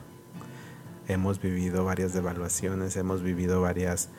hemos 1.08 1.42
vivido 1.42 1.86
varias 1.86 2.14
devaluaciones, 2.14 2.96
hemos 2.98 3.22
vivido 3.22 3.62
varias, 3.62 4.10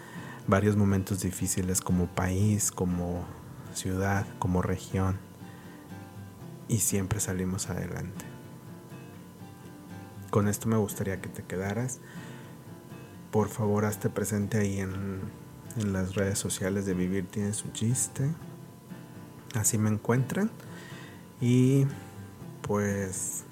varios 0.46 0.76
momentos 0.76 1.20
difíciles 1.20 1.80
como 1.80 2.06
país, 2.06 2.70
como 2.70 3.24
ciudad, 3.74 4.26
como 4.38 4.62
región, 4.62 5.18
y 6.66 6.78
siempre 6.78 7.20
salimos 7.20 7.68
adelante. 7.68 8.24
Con 10.30 10.48
esto 10.48 10.68
me 10.68 10.76
gustaría 10.76 11.20
que 11.20 11.28
te 11.28 11.42
quedaras. 11.42 12.00
Por 13.30 13.48
favor, 13.48 13.84
hazte 13.84 14.10
presente 14.10 14.58
ahí 14.58 14.80
en, 14.80 15.20
en 15.76 15.92
las 15.92 16.14
redes 16.14 16.38
sociales 16.38 16.84
de 16.84 16.94
Vivir 16.94 17.26
tiene 17.26 17.54
su 17.54 17.70
chiste. 17.72 18.30
Así 19.54 19.78
me 19.78 19.88
encuentran. 19.88 20.50
Y 21.40 21.86
pues, 22.62 23.44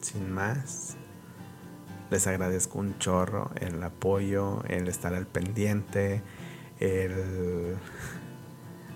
sin 0.00 0.32
más, 0.32 0.96
les 2.10 2.26
agradezco 2.26 2.78
un 2.78 2.98
chorro 2.98 3.50
el 3.60 3.82
apoyo, 3.82 4.62
el 4.68 4.88
estar 4.88 5.14
al 5.14 5.26
pendiente, 5.26 6.22
el, 6.80 7.76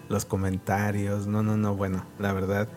los 0.09 0.24
comentarios. 0.24 1.26
No, 1.26 1.42
no, 1.42 1.57
no, 1.57 1.74
bueno, 1.74 2.05
la 2.18 2.33
verdad 2.33 2.68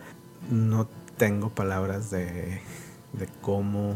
no 0.50 0.86
tengo 1.16 1.50
palabras 1.50 2.10
de, 2.10 2.60
de 3.12 3.28
cómo 3.40 3.94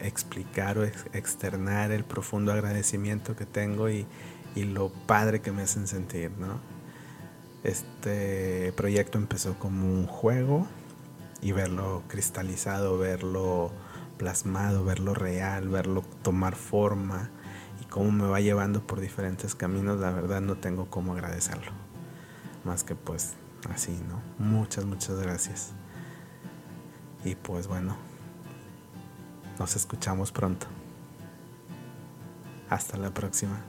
explicar 0.00 0.78
o 0.78 0.84
externar 0.84 1.92
el 1.92 2.04
profundo 2.04 2.52
agradecimiento 2.52 3.36
que 3.36 3.46
tengo 3.46 3.88
y, 3.88 4.06
y 4.54 4.64
lo 4.64 4.90
padre 5.06 5.40
que 5.40 5.52
me 5.52 5.62
hacen 5.62 5.86
sentir, 5.86 6.32
¿no? 6.38 6.60
Este 7.62 8.72
proyecto 8.76 9.18
empezó 9.18 9.54
como 9.58 9.86
un 9.86 10.06
juego 10.06 10.66
y 11.42 11.52
verlo 11.52 12.04
cristalizado, 12.06 12.96
verlo 12.96 13.72
plasmado, 14.16 14.84
verlo 14.84 15.12
real, 15.12 15.68
verlo 15.68 16.02
tomar 16.22 16.54
forma 16.54 17.30
y 17.80 17.84
cómo 17.86 18.12
me 18.12 18.26
va 18.28 18.40
llevando 18.40 18.86
por 18.86 19.00
diferentes 19.00 19.56
caminos, 19.56 19.98
la 19.98 20.10
verdad 20.10 20.40
no 20.40 20.56
tengo 20.56 20.86
cómo 20.88 21.12
agradecerlo. 21.12 21.72
Más 22.64 22.84
que 22.84 22.94
pues 22.94 23.34
así, 23.68 24.00
¿no? 24.08 24.22
Muchas, 24.38 24.84
muchas 24.84 25.18
gracias. 25.18 25.72
Y 27.24 27.34
pues 27.34 27.66
bueno, 27.66 27.96
nos 29.58 29.74
escuchamos 29.74 30.30
pronto. 30.30 30.66
Hasta 32.70 32.96
la 32.96 33.12
próxima. 33.12 33.60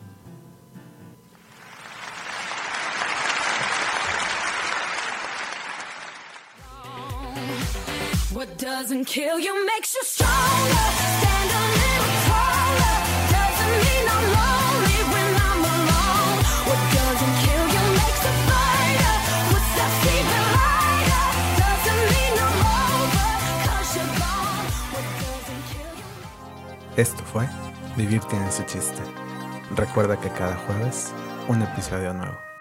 What 8.33 8.57
doesn't 8.57 9.05
kill 9.05 9.39
you 9.39 9.53
makes 9.67 9.93
you 9.93 10.01
stronger. 10.03 10.87
Stand 11.21 11.51
a 11.53 11.63
little 11.77 12.13
taller. 12.25 12.97
Doesn't 13.29 13.75
mean 13.85 14.05
I'm 14.09 14.25
lonely 14.37 14.99
when 15.13 15.31
I'm 15.47 15.61
alone. 15.77 16.37
What 16.65 16.81
doesn't 16.97 17.35
kill 17.45 17.65
you 17.75 17.83
makes 17.93 18.23
a 18.25 18.33
fighter. 18.49 19.15
What's 19.53 19.71
that 19.77 19.93
even 20.17 20.45
lighter? 20.57 21.25
Doesn't 21.61 22.01
mean 22.09 22.35
I'm 22.47 22.57
over. 22.73 23.29
Cause 23.69 23.89
you're 23.97 24.13
gone. 24.17 24.65
What 24.93 25.05
doesn't 25.21 25.63
kill 25.69 25.93
you. 26.01 27.01
Esto 27.03 27.23
fue 27.23 27.47
Vivir 27.97 28.23
tiene 28.23 28.51
su 28.51 28.63
chiste. 28.63 29.03
Recuerda 29.75 30.19
que 30.19 30.29
cada 30.29 30.55
jueves 30.65 31.13
un 31.49 31.61
episodio 31.61 32.13
nuevo. 32.15 32.52